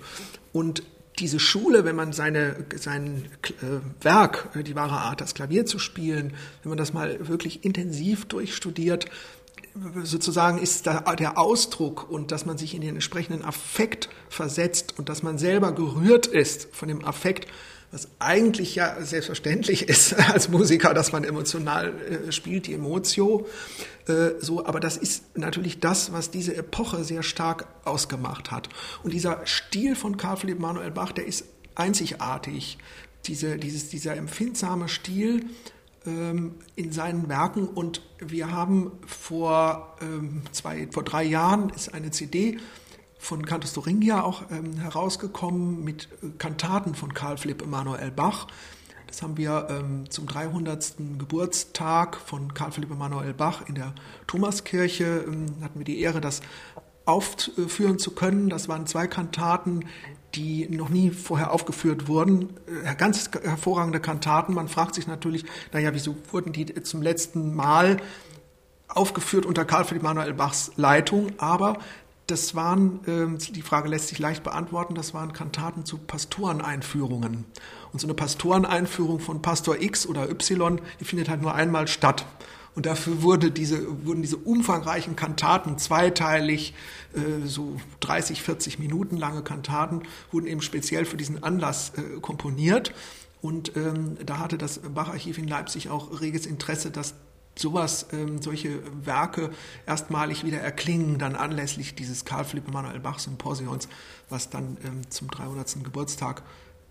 Und 0.53 0.83
diese 1.19 1.39
Schule, 1.39 1.85
wenn 1.85 1.95
man 1.95 2.13
seine, 2.13 2.65
sein 2.75 3.29
äh, 3.43 4.03
Werk, 4.03 4.49
äh, 4.55 4.63
die 4.63 4.75
wahre 4.75 4.95
Art, 4.95 5.21
das 5.21 5.35
Klavier 5.35 5.65
zu 5.65 5.77
spielen, 5.77 6.33
wenn 6.63 6.69
man 6.69 6.77
das 6.77 6.93
mal 6.93 7.27
wirklich 7.27 7.63
intensiv 7.63 8.25
durchstudiert, 8.25 9.05
sozusagen 10.03 10.57
ist 10.57 10.85
da 10.85 10.99
der 11.15 11.37
Ausdruck 11.37 12.09
und 12.09 12.31
dass 12.31 12.45
man 12.45 12.57
sich 12.57 12.75
in 12.75 12.81
den 12.81 12.95
entsprechenden 12.95 13.45
Affekt 13.45 14.09
versetzt 14.27 14.95
und 14.97 15.07
dass 15.07 15.23
man 15.23 15.37
selber 15.37 15.71
gerührt 15.71 16.27
ist 16.27 16.67
von 16.73 16.89
dem 16.89 17.05
Affekt, 17.05 17.47
was 17.91 18.07
eigentlich 18.19 18.75
ja 18.75 19.03
selbstverständlich 19.03 19.89
ist 19.89 20.13
als 20.31 20.49
Musiker, 20.49 20.93
dass 20.93 21.11
man 21.11 21.23
emotional 21.23 21.93
äh, 22.27 22.31
spielt, 22.31 22.67
die 22.67 22.73
Emotio. 22.73 23.47
Äh, 24.07 24.31
so, 24.39 24.65
aber 24.65 24.79
das 24.79 24.97
ist 24.97 25.37
natürlich 25.37 25.79
das, 25.79 26.13
was 26.13 26.31
diese 26.31 26.55
Epoche 26.55 27.03
sehr 27.03 27.23
stark 27.23 27.67
ausgemacht 27.83 28.51
hat. 28.51 28.69
Und 29.03 29.13
dieser 29.13 29.45
Stil 29.45 29.95
von 29.95 30.17
Karl 30.17 30.37
Philipp 30.37 30.59
Manuel 30.59 30.91
Bach, 30.91 31.11
der 31.11 31.25
ist 31.25 31.45
einzigartig. 31.75 32.77
Diese, 33.27 33.57
dieses, 33.57 33.89
dieser 33.89 34.15
empfindsame 34.15 34.87
Stil 34.87 35.45
ähm, 36.05 36.55
in 36.75 36.91
seinen 36.91 37.29
Werken. 37.29 37.67
Und 37.67 38.01
wir 38.19 38.51
haben 38.51 38.91
vor, 39.05 39.97
ähm, 40.01 40.41
zwei, 40.51 40.87
vor 40.91 41.03
drei 41.03 41.23
Jahren 41.23 41.69
ist 41.71 41.93
eine 41.93 42.11
CD 42.11 42.57
von 43.21 43.45
Cantus 43.45 43.73
Thuringia 43.73 44.23
auch 44.23 44.43
ähm, 44.49 44.77
herausgekommen 44.77 45.83
mit 45.83 46.09
äh, 46.23 46.29
Kantaten 46.39 46.95
von 46.95 47.13
Karl 47.13 47.37
Philipp 47.37 47.61
Emanuel 47.61 48.09
Bach. 48.09 48.47
Das 49.05 49.21
haben 49.21 49.37
wir 49.37 49.67
ähm, 49.69 50.09
zum 50.09 50.25
300. 50.25 50.95
Geburtstag 51.19 52.17
von 52.17 52.53
Karl 52.55 52.71
Philipp 52.71 52.89
Emanuel 52.89 53.33
Bach 53.33 53.61
in 53.67 53.75
der 53.75 53.93
Thomaskirche, 54.25 55.25
ähm, 55.27 55.45
hatten 55.61 55.79
wir 55.79 55.85
die 55.85 55.99
Ehre, 55.99 56.19
das 56.19 56.41
aufführen 57.05 57.99
zu 57.99 58.11
können. 58.11 58.49
Das 58.49 58.67
waren 58.67 58.87
zwei 58.87 59.05
Kantaten, 59.05 59.85
die 60.33 60.67
noch 60.69 60.89
nie 60.89 61.11
vorher 61.11 61.51
aufgeführt 61.51 62.07
wurden. 62.07 62.49
Äh, 62.85 62.95
ganz 62.95 63.29
hervorragende 63.43 63.99
Kantaten. 63.99 64.55
Man 64.55 64.67
fragt 64.67 64.95
sich 64.95 65.05
natürlich, 65.05 65.45
naja, 65.73 65.93
wieso 65.93 66.15
wurden 66.31 66.53
die 66.53 66.65
zum 66.81 67.03
letzten 67.03 67.53
Mal 67.53 67.97
aufgeführt 68.87 69.45
unter 69.45 69.63
Karl 69.63 69.85
Philipp 69.85 70.01
Emanuel 70.01 70.33
Bachs 70.33 70.71
Leitung? 70.75 71.33
Aber 71.37 71.77
das 72.27 72.55
waren, 72.55 73.01
ähm, 73.07 73.37
die 73.37 73.61
Frage 73.61 73.89
lässt 73.89 74.07
sich 74.07 74.19
leicht 74.19 74.43
beantworten, 74.43 74.95
das 74.95 75.13
waren 75.13 75.33
Kantaten 75.33 75.85
zu 75.85 75.97
Pastoreneinführungen. 75.97 77.45
Und 77.91 77.99
so 77.99 78.07
eine 78.07 78.13
Pastoreneinführung 78.13 79.19
von 79.19 79.41
Pastor 79.41 79.81
X 79.81 80.07
oder 80.07 80.29
Y, 80.29 80.79
die 80.99 81.05
findet 81.05 81.29
halt 81.29 81.41
nur 81.41 81.53
einmal 81.53 81.87
statt. 81.87 82.25
Und 82.73 82.85
dafür 82.85 83.21
wurde 83.21 83.51
diese, 83.51 84.05
wurden 84.05 84.21
diese 84.21 84.37
umfangreichen 84.37 85.17
Kantaten 85.17 85.77
zweiteilig, 85.77 86.73
äh, 87.13 87.45
so 87.45 87.75
30, 87.99 88.41
40 88.41 88.79
Minuten 88.79 89.17
lange 89.17 89.43
Kantaten, 89.43 90.03
wurden 90.31 90.47
eben 90.47 90.61
speziell 90.61 91.03
für 91.05 91.17
diesen 91.17 91.43
Anlass 91.43 91.91
äh, 91.97 92.19
komponiert. 92.21 92.93
Und 93.41 93.75
ähm, 93.75 94.17
da 94.25 94.37
hatte 94.37 94.57
das 94.57 94.79
Bacharchiv 94.79 95.37
in 95.37 95.47
Leipzig 95.47 95.89
auch 95.89 96.21
reges 96.21 96.45
Interesse, 96.45 96.91
dass 96.91 97.15
sowas, 97.55 98.07
ähm, 98.13 98.41
solche 98.41 98.79
Werke 99.05 99.51
erstmalig 99.85 100.45
wieder 100.45 100.59
erklingen, 100.59 101.17
dann 101.19 101.35
anlässlich 101.35 101.95
dieses 101.95 102.25
Karl 102.25 102.45
Philipp 102.45 102.67
Emanuel 102.67 102.99
Bach 102.99 103.19
Symposions, 103.19 103.87
was 104.29 104.49
dann 104.49 104.77
ähm, 104.85 105.09
zum 105.09 105.29
300. 105.29 105.83
Geburtstag 105.83 106.43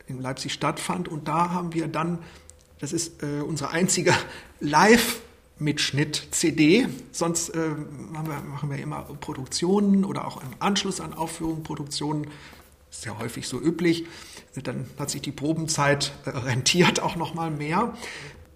in 0.07 0.20
Leipzig 0.20 0.53
stattfand. 0.53 1.09
Und 1.09 1.29
da 1.29 1.51
haben 1.51 1.73
wir 1.73 1.88
dann, 1.88 2.18
das 2.79 2.92
ist 2.92 3.23
äh, 3.23 3.40
unsere 3.40 3.70
einzige 3.70 4.14
Live- 4.61 5.20
Mitschnitt 5.61 6.29
CD. 6.31 6.88
Sonst 7.12 7.51
äh, 7.51 7.68
machen, 8.11 8.29
wir, 8.29 8.40
machen 8.40 8.70
wir 8.70 8.79
immer 8.79 9.03
Produktionen 9.20 10.07
oder 10.07 10.27
auch 10.27 10.42
im 10.42 10.49
Anschluss 10.59 11.01
an 11.01 11.12
Aufführungen 11.12 11.62
Produktionen. 11.62 12.29
Ist 12.90 13.05
ja 13.05 13.18
häufig 13.18 13.46
so 13.46 13.61
üblich. 13.61 14.07
Dann 14.55 14.87
hat 14.99 15.11
sich 15.11 15.20
die 15.23 15.33
Probenzeit 15.33 16.12
rentiert 16.27 17.01
auch 17.01 17.14
noch 17.14 17.35
mal 17.35 17.51
mehr. 17.51 17.94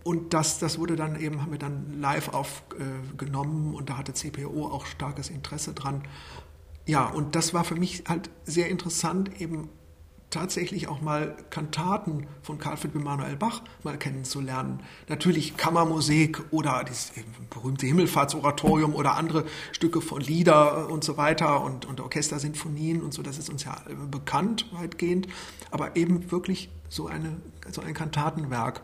Und 0.04 0.34
das, 0.34 0.58
das 0.58 0.78
wurde 0.78 0.96
dann 0.96 1.18
eben, 1.18 1.40
haben 1.40 1.50
wir 1.50 1.58
dann 1.58 1.98
live 2.00 2.28
aufgenommen 2.28 3.72
äh, 3.72 3.76
und 3.76 3.88
da 3.88 3.96
hatte 3.96 4.12
CPO 4.12 4.66
auch 4.66 4.86
starkes 4.86 5.30
Interesse 5.30 5.72
dran. 5.72 6.02
Ja, 6.86 7.06
und 7.06 7.34
das 7.34 7.54
war 7.54 7.64
für 7.64 7.74
mich 7.74 8.04
halt 8.06 8.28
sehr 8.44 8.68
interessant, 8.68 9.40
eben 9.40 9.70
tatsächlich 10.34 10.88
auch 10.88 11.00
mal 11.00 11.36
Kantaten 11.50 12.26
von 12.42 12.58
Karl 12.58 12.76
Philipp 12.76 12.96
Emanuel 12.96 13.36
Bach 13.36 13.62
mal 13.84 13.96
kennenzulernen. 13.96 14.80
Natürlich 15.08 15.56
Kammermusik 15.56 16.42
oder 16.50 16.82
das 16.86 17.12
berühmte 17.50 17.86
Himmelfahrtsoratorium 17.86 18.94
oder 18.94 19.14
andere 19.14 19.44
Stücke 19.72 20.00
von 20.00 20.20
Lieder 20.20 20.90
und 20.90 21.04
so 21.04 21.16
weiter 21.16 21.62
und, 21.62 21.86
und 21.86 22.00
Orchestersinfonien 22.00 23.00
und 23.00 23.14
so, 23.14 23.22
das 23.22 23.38
ist 23.38 23.48
uns 23.48 23.64
ja 23.64 23.80
bekannt 24.10 24.66
weitgehend, 24.72 25.28
aber 25.70 25.94
eben 25.96 26.30
wirklich 26.32 26.68
so, 26.88 27.06
eine, 27.06 27.40
so 27.70 27.80
ein 27.80 27.94
Kantatenwerk. 27.94 28.82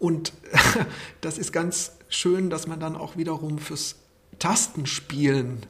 Und 0.00 0.32
das 1.20 1.38
ist 1.38 1.52
ganz 1.52 1.92
schön, 2.08 2.50
dass 2.50 2.66
man 2.66 2.80
dann 2.80 2.96
auch 2.96 3.16
wiederum 3.16 3.58
fürs 3.58 3.94
Tastenspielen 4.40 5.66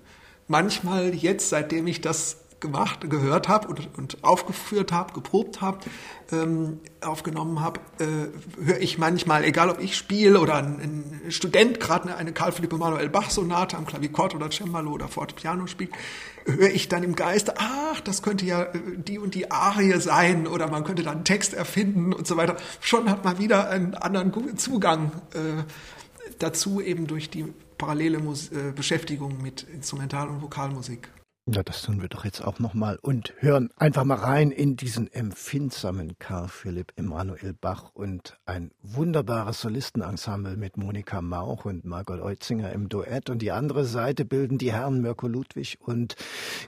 manchmal 0.49 1.15
jetzt, 1.15 1.51
seitdem 1.51 1.87
ich 1.87 2.01
das 2.01 2.39
gemacht, 2.61 3.09
gehört 3.09 3.49
habe 3.49 3.69
und, 3.69 3.89
und 3.97 4.23
aufgeführt 4.23 4.93
habe, 4.93 5.13
geprobt 5.13 5.61
habe, 5.61 5.79
ähm, 6.33 6.81
aufgenommen 7.01 7.61
habe, 7.61 7.81
äh, 7.99 8.65
höre 8.65 8.81
ich 8.81 8.99
manchmal, 8.99 9.45
egal 9.45 9.71
ob 9.71 9.81
ich 9.81 9.97
spiele 9.97 10.41
oder 10.41 10.57
ein, 10.57 10.81
ein 11.25 11.31
Student 11.31 11.81
gerade 11.81 12.05
eine, 12.05 12.17
eine 12.17 12.33
Karl 12.33 12.53
Philipp 12.53 12.73
Emanuel 12.73 13.09
Bach 13.09 13.31
Sonate 13.31 13.77
am 13.77 13.87
Klavichord 13.87 14.35
oder 14.35 14.51
Cembalo 14.51 14.91
oder 14.91 15.09
Fortepiano 15.09 15.67
spielt, 15.67 15.91
höre 16.45 16.71
ich 16.71 16.89
dann 16.89 17.03
im 17.03 17.17
Geiste, 17.17 17.55
ach, 17.59 18.01
das 18.01 18.23
könnte 18.23 18.45
ja 18.45 18.63
äh, 18.63 18.79
die 18.97 19.19
und 19.19 19.35
die 19.35 19.51
Arie 19.51 19.99
sein 20.01 20.47
oder 20.47 20.69
man 20.69 20.85
könnte 20.85 21.03
dann 21.03 21.17
einen 21.17 21.25
Text 21.25 21.55
erfinden 21.55 22.13
und 22.13 22.27
so 22.27 22.37
weiter. 22.37 22.57
Schon 22.81 23.11
hat 23.11 23.25
man 23.25 23.39
wieder 23.39 23.69
einen 23.71 23.95
anderen 23.95 24.57
Zugang 24.59 25.13
äh, 25.33 25.65
dazu 26.39 26.81
eben 26.81 27.07
durch 27.07 27.31
die 27.31 27.47
parallele 27.79 28.19
Mus 28.19 28.51
äh, 28.53 28.73
Beschäftigung 28.75 29.41
mit 29.43 29.63
Instrumental- 29.63 30.29
und 30.29 30.43
Vokalmusik. 30.43 31.09
Ja, 31.53 31.65
das 31.65 31.83
tun 31.83 32.01
wir 32.01 32.09
doch 32.09 32.25
jetzt 32.25 32.43
auch 32.43 32.61
nochmal 32.61 32.97
und 33.03 33.35
hören 33.39 33.71
einfach 33.75 34.05
mal 34.05 34.19
rein 34.19 34.53
in 34.53 34.77
diesen 34.77 35.13
empfindsamen 35.13 36.17
Karl 36.21 36.47
Philipp 36.47 36.93
Emanuel 36.95 37.55
Bach 37.55 37.91
und 37.93 38.39
ein 38.47 38.71
wunderbares 38.83 39.61
Solistenensemble 39.61 40.57
mit 40.57 40.77
Monika 40.77 41.21
Mauch 41.21 41.65
und 41.65 41.85
Margot 41.85 42.21
Eutzinger 42.21 42.71
im 42.71 42.89
Duett 42.89 43.31
und 43.31 43.43
die 43.43 43.51
andere 43.51 43.85
Seite 43.85 44.25
bilden 44.25 44.59
die 44.59 44.73
Herren 44.73 45.01
Mirko 45.01 45.27
Ludwig 45.27 45.79
und 45.81 46.15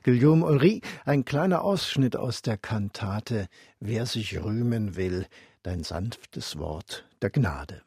Guillaume 0.03 0.45
Ulry. 0.45 0.81
Ein 1.05 1.25
kleiner 1.25 1.63
Ausschnitt 1.63 2.17
aus 2.17 2.43
der 2.43 2.59
Kantate 2.59 3.47
Wer 3.79 4.07
sich 4.07 4.43
rühmen 4.43 4.97
will, 4.97 5.27
dein 5.63 5.85
sanftes 5.85 6.59
Wort 6.59 7.09
der 7.23 7.31
Gnade. 7.31 7.83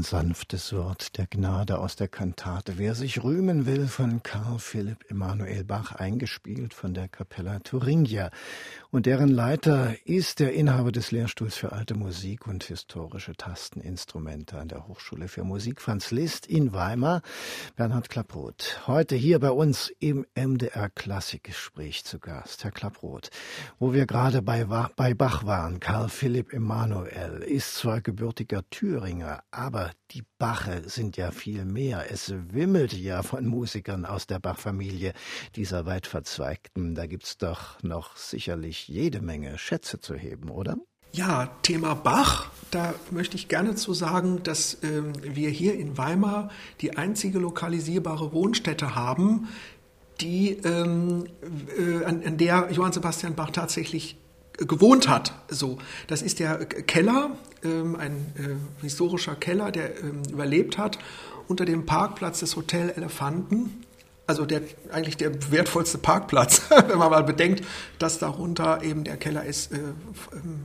Dein 0.00 0.04
sanftes 0.04 0.72
Wort 0.72 1.18
der 1.18 1.26
Gnade 1.26 1.78
aus 1.78 1.94
der 1.94 2.08
Kantate 2.08 2.78
Wer 2.78 2.94
sich 2.94 3.22
rühmen 3.22 3.66
will 3.66 3.86
von 3.86 4.22
Karl 4.22 4.58
Philipp 4.58 5.10
Emanuel 5.10 5.62
Bach 5.62 5.92
eingespielt 5.92 6.72
von 6.72 6.94
der 6.94 7.06
Capella 7.06 7.58
Thuringia 7.58 8.30
und 8.90 9.04
deren 9.04 9.28
Leiter 9.28 9.94
ist 10.06 10.40
der 10.40 10.54
Inhaber 10.54 10.90
des 10.90 11.10
Lehrstuhls 11.10 11.56
für 11.56 11.72
alte 11.72 11.94
Musik 11.94 12.46
und 12.46 12.64
historische 12.64 13.34
Tasteninstrumente 13.34 14.58
an 14.58 14.68
der 14.68 14.88
Hochschule 14.88 15.28
für 15.28 15.44
Musik 15.44 15.82
Franz 15.82 16.10
Liszt 16.10 16.46
in 16.46 16.72
Weimar, 16.72 17.20
Bernhard 17.76 18.08
Klapproth. 18.08 18.80
Heute 18.86 19.16
hier 19.16 19.38
bei 19.38 19.50
uns 19.50 19.92
im 20.00 20.26
MDR 20.34 20.88
Klassikgespräch 20.88 22.04
zu 22.04 22.18
Gast. 22.18 22.64
Herr 22.64 22.72
Klapproth, 22.72 23.30
wo 23.78 23.92
wir 23.92 24.06
gerade 24.06 24.40
bei, 24.40 24.64
bei 24.64 25.14
Bach 25.14 25.44
waren, 25.44 25.78
Karl 25.78 26.08
Philipp 26.08 26.52
Emanuel 26.52 27.42
ist 27.42 27.76
zwar 27.76 28.00
gebürtiger 28.00 28.68
Thüringer, 28.70 29.44
aber 29.50 29.89
die 30.10 30.24
Bache 30.38 30.88
sind 30.88 31.16
ja 31.16 31.30
viel 31.30 31.64
mehr. 31.64 32.10
Es 32.10 32.32
wimmelt 32.52 32.92
ja 32.92 33.22
von 33.22 33.46
Musikern 33.46 34.04
aus 34.04 34.26
der 34.26 34.38
Bach-Familie, 34.38 35.12
dieser 35.56 35.86
weit 35.86 36.06
verzweigten. 36.06 36.94
Da 36.94 37.06
gibt's 37.06 37.38
doch 37.38 37.82
noch 37.82 38.16
sicherlich 38.16 38.88
jede 38.88 39.20
Menge 39.20 39.58
Schätze 39.58 40.00
zu 40.00 40.14
heben, 40.14 40.50
oder? 40.50 40.76
Ja, 41.12 41.50
Thema 41.62 41.94
Bach, 41.94 42.50
da 42.70 42.94
möchte 43.10 43.36
ich 43.36 43.48
gerne 43.48 43.74
zu 43.74 43.94
sagen, 43.94 44.42
dass 44.44 44.78
ähm, 44.82 45.12
wir 45.22 45.50
hier 45.50 45.74
in 45.74 45.98
Weimar 45.98 46.50
die 46.80 46.96
einzige 46.96 47.40
lokalisierbare 47.40 48.32
Wohnstätte 48.32 48.94
haben, 48.94 49.48
die, 50.20 50.50
ähm, 50.64 51.26
äh, 51.76 52.04
an, 52.04 52.22
an 52.24 52.36
der 52.36 52.68
Johann 52.70 52.92
Sebastian 52.92 53.34
Bach 53.34 53.50
tatsächlich 53.50 54.18
gewohnt 54.66 55.08
hat. 55.08 55.34
So, 55.48 55.78
das 56.06 56.22
ist 56.22 56.38
der 56.38 56.64
Keller, 56.66 57.30
ähm, 57.64 57.96
ein 57.96 58.32
äh, 58.36 58.82
historischer 58.82 59.34
Keller, 59.34 59.70
der 59.70 59.98
ähm, 60.00 60.22
überlebt 60.30 60.78
hat 60.78 60.98
unter 61.48 61.64
dem 61.64 61.86
Parkplatz 61.86 62.40
des 62.40 62.56
Hotel 62.56 62.90
Elefanten. 62.96 63.84
Also 64.26 64.46
der 64.46 64.62
eigentlich 64.92 65.16
der 65.16 65.50
wertvollste 65.50 65.98
Parkplatz, 65.98 66.62
wenn 66.88 66.98
man 66.98 67.10
mal 67.10 67.24
bedenkt, 67.24 67.64
dass 67.98 68.18
darunter 68.18 68.82
eben 68.82 69.02
der 69.02 69.16
Keller 69.16 69.44
ist, 69.44 69.72
äh, 69.72 69.78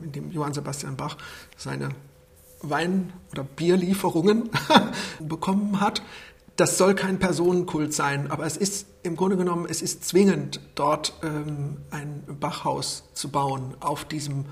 in 0.04 0.12
dem 0.12 0.32
Johann 0.32 0.54
Sebastian 0.54 0.96
Bach 0.96 1.18
seine 1.58 1.90
Wein- 2.62 3.14
oder 3.32 3.44
Bierlieferungen 3.44 4.50
bekommen 5.20 5.80
hat 5.82 6.02
das 6.56 6.78
soll 6.78 6.96
kein 6.96 7.20
Personenkult 7.20 7.94
sein, 7.94 8.32
aber 8.32 8.46
es 8.46 8.56
ist 8.56 8.88
im 9.04 9.16
Grunde 9.16 9.38
genommen, 9.38 9.68
es 9.70 9.82
ist 9.82 10.06
zwingend, 10.06 10.62
dort 10.76 11.14
ähm, 11.22 11.78
ein 11.92 12.24
Bachhaus 12.40 13.04
zu 13.14 13.30
bauen 13.30 13.76
auf 13.82 14.06
diesem 14.06 14.46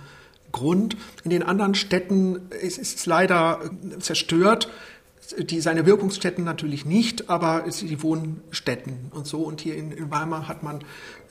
Grund. 0.52 0.98
In 1.24 1.30
den 1.30 1.44
anderen 1.44 1.76
Städten 1.76 2.50
ist 2.62 2.78
es 2.78 3.06
leider 3.06 3.60
äh, 3.64 4.00
zerstört. 4.00 4.70
Die, 5.40 5.62
seine 5.62 5.86
Wirkungsstätten 5.86 6.44
natürlich 6.44 6.86
nicht, 6.86 7.30
aber 7.30 7.64
die 7.64 8.04
Wohnstätten 8.04 9.10
und 9.12 9.26
so. 9.26 9.40
Und 9.40 9.62
hier 9.62 9.76
in, 9.76 9.92
in 9.92 10.12
Weimar 10.12 10.50
hat 10.50 10.64
man, 10.64 10.82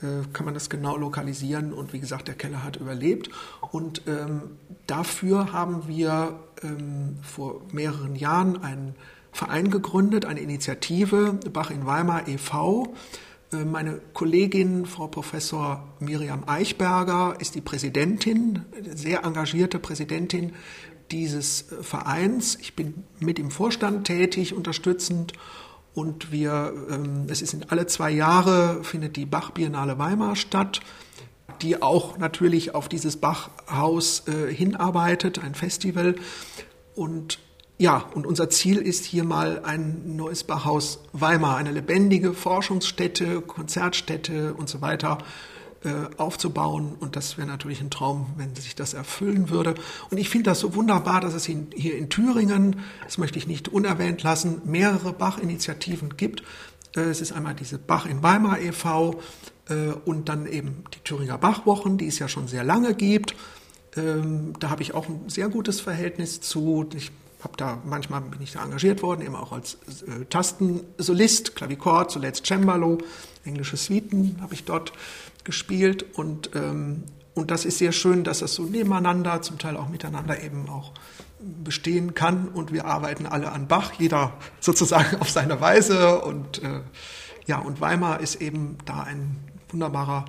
äh, 0.01 0.25
kann 0.33 0.45
man 0.45 0.55
das 0.55 0.71
genau 0.71 0.97
lokalisieren. 0.97 1.73
Und 1.73 1.93
wie 1.93 1.99
gesagt, 1.99 2.27
der 2.27 2.35
Keller 2.35 2.63
hat 2.63 2.75
überlebt. 2.75 3.29
Und 3.71 4.01
ähm, 4.07 4.57
dafür 4.87 5.53
haben 5.53 5.87
wir 5.87 6.39
ähm, 6.63 7.19
vor 7.21 7.61
mehreren 7.71 8.15
Jahren 8.15 8.63
einen 8.63 8.95
Verein 9.33 9.69
gegründet, 9.69 10.25
eine 10.25 10.39
Initiative, 10.39 11.39
Bach 11.51 11.71
in 11.71 11.85
Weimar 11.85 12.27
e.V. 12.27 12.93
Äh, 13.51 13.65
meine 13.65 13.99
Kollegin, 14.13 14.85
Frau 14.85 15.07
Professor 15.07 15.83
Miriam 15.99 16.43
Eichberger, 16.45 17.35
ist 17.39 17.55
die 17.55 17.61
Präsidentin, 17.61 18.65
sehr 18.95 19.23
engagierte 19.23 19.79
Präsidentin 19.79 20.53
dieses 21.11 21.71
äh, 21.71 21.83
Vereins. 21.83 22.57
Ich 22.61 22.75
bin 22.75 23.03
mit 23.19 23.39
im 23.39 23.51
Vorstand 23.51 24.05
tätig, 24.05 24.53
unterstützend. 24.53 25.33
Und 25.93 26.31
wir, 26.31 26.73
ähm, 26.89 27.25
es 27.27 27.41
ist 27.41 27.53
in 27.53 27.65
alle 27.69 27.85
zwei 27.85 28.09
Jahre 28.11 28.83
findet 28.83 29.15
die 29.15 29.25
Bach 29.25 29.51
Biennale 29.51 29.99
Weimar 29.99 30.35
statt, 30.35 30.79
die 31.61 31.81
auch 31.81 32.17
natürlich 32.17 32.73
auf 32.73 32.89
dieses 32.89 33.17
Bachhaus 33.17 34.27
äh, 34.27 34.51
hinarbeitet, 34.53 35.39
ein 35.39 35.53
Festival. 35.53 36.15
Und 36.95 37.39
ja, 37.83 38.05
und 38.13 38.25
unser 38.25 38.49
Ziel 38.49 38.77
ist 38.77 39.03
hier 39.03 39.25
mal 39.25 39.59
ein 39.65 40.15
neues 40.15 40.45
Bachhaus 40.45 40.99
Weimar, 41.11 41.57
eine 41.57 41.73
lebendige 41.73 42.33
Forschungsstätte, 42.33 43.41
Konzertstätte 43.41 44.53
und 44.53 44.69
so 44.69 44.79
weiter 44.79 45.17
äh, 45.83 45.89
aufzubauen. 46.15 46.95
Und 46.97 47.17
das 47.17 47.37
wäre 47.37 47.45
natürlich 47.45 47.81
ein 47.81 47.89
Traum, 47.89 48.27
wenn 48.37 48.55
sich 48.55 48.75
das 48.75 48.93
erfüllen 48.93 49.49
würde. 49.49 49.75
Und 50.09 50.17
ich 50.17 50.29
finde 50.29 50.51
das 50.51 50.61
so 50.61 50.75
wunderbar, 50.75 51.19
dass 51.19 51.33
es 51.33 51.43
hier 51.43 51.97
in 51.97 52.07
Thüringen, 52.07 52.79
das 53.03 53.17
möchte 53.17 53.37
ich 53.37 53.47
nicht 53.47 53.67
unerwähnt 53.67 54.23
lassen, 54.23 54.61
mehrere 54.63 55.11
Bach-Initiativen 55.11 56.15
gibt. 56.15 56.41
Äh, 56.95 57.01
es 57.01 57.19
ist 57.19 57.33
einmal 57.33 57.53
diese 57.53 57.79
Bach 57.79 58.05
in 58.05 58.23
Weimar 58.23 58.61
e.V. 58.61 59.19
Äh, 59.67 59.87
und 60.05 60.29
dann 60.29 60.45
eben 60.45 60.85
die 60.93 60.99
Thüringer 61.03 61.37
Bachwochen, 61.37 61.97
die 61.97 62.07
es 62.07 62.17
ja 62.17 62.29
schon 62.29 62.47
sehr 62.47 62.63
lange 62.63 62.93
gibt. 62.93 63.35
Ähm, 63.97 64.53
da 64.61 64.69
habe 64.69 64.83
ich 64.83 64.93
auch 64.93 65.09
ein 65.09 65.27
sehr 65.27 65.49
gutes 65.49 65.81
Verhältnis 65.81 66.39
zu. 66.39 66.87
Ich 66.95 67.11
habe 67.43 67.57
da 67.57 67.81
manchmal 67.85 68.21
bin 68.21 68.41
ich 68.41 68.53
da 68.53 68.63
engagiert 68.63 69.01
worden, 69.01 69.21
eben 69.21 69.35
auch 69.35 69.51
als 69.51 69.77
äh, 70.07 70.25
Tastensolist, 70.25 71.55
Klavichord, 71.55 72.11
zuletzt 72.11 72.45
Cembalo, 72.45 72.99
englische 73.45 73.77
Suiten 73.77 74.37
habe 74.41 74.53
ich 74.53 74.63
dort 74.63 74.93
gespielt 75.43 76.05
und 76.17 76.51
ähm, 76.55 77.03
und 77.35 77.49
das 77.49 77.65
ist 77.65 77.79
sehr 77.79 77.91
schön, 77.91 78.23
dass 78.23 78.39
das 78.39 78.53
so 78.53 78.63
nebeneinander, 78.63 79.41
zum 79.41 79.57
Teil 79.57 79.75
auch 79.75 79.89
miteinander 79.89 80.43
eben 80.43 80.69
auch 80.69 80.91
bestehen 81.63 82.13
kann 82.13 82.47
und 82.47 82.71
wir 82.71 82.85
arbeiten 82.85 83.25
alle 83.25 83.51
an 83.51 83.67
Bach, 83.67 83.93
jeder 83.97 84.33
sozusagen 84.59 85.19
auf 85.19 85.29
seine 85.29 85.59
Weise 85.59 86.21
und 86.21 86.61
äh, 86.63 86.81
ja 87.45 87.59
und 87.59 87.81
Weimar 87.81 88.19
ist 88.19 88.35
eben 88.35 88.77
da 88.85 89.01
ein 89.03 89.37
wunderbarer 89.69 90.25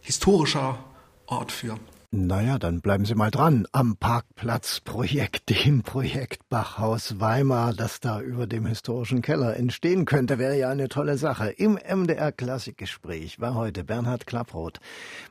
historischer 0.00 0.78
Ort 1.26 1.52
für. 1.52 1.78
Naja, 2.10 2.58
dann 2.58 2.80
bleiben 2.80 3.04
Sie 3.04 3.14
mal 3.14 3.30
dran 3.30 3.66
am 3.72 3.98
Parkplatzprojekt, 3.98 5.50
dem 5.50 5.82
Projekt 5.82 6.48
Bachhaus 6.48 7.20
Weimar, 7.20 7.74
das 7.74 8.00
da 8.00 8.22
über 8.22 8.46
dem 8.46 8.64
historischen 8.64 9.20
Keller 9.20 9.58
entstehen 9.58 10.06
könnte, 10.06 10.38
wäre 10.38 10.56
ja 10.56 10.70
eine 10.70 10.88
tolle 10.88 11.18
Sache. 11.18 11.50
Im 11.50 11.74
MDR 11.74 12.32
Klassikgespräch 12.32 13.40
war 13.40 13.54
heute 13.54 13.84
Bernhard 13.84 14.26
Klapproth, 14.26 14.80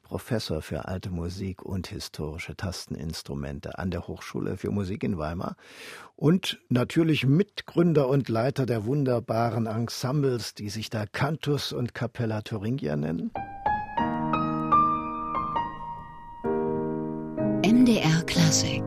Professor 0.03 0.61
für 0.61 0.85
alte 0.85 1.09
Musik 1.09 1.63
und 1.63 1.87
historische 1.87 2.55
Tasteninstrumente 2.55 3.79
an 3.79 3.89
der 3.89 4.07
Hochschule 4.07 4.55
für 4.55 4.69
Musik 4.69 5.03
in 5.03 5.17
Weimar 5.17 5.55
und 6.15 6.59
natürlich 6.69 7.25
Mitgründer 7.25 8.07
und 8.07 8.29
Leiter 8.29 8.67
der 8.67 8.85
wunderbaren 8.85 9.65
Ensembles, 9.65 10.53
die 10.53 10.69
sich 10.69 10.91
da 10.91 11.07
Cantus 11.07 11.73
und 11.73 11.95
Capella 11.95 12.43
Thuringia 12.43 12.95
nennen. 12.95 13.31
MDR 17.67 18.23
Klassik 18.23 18.81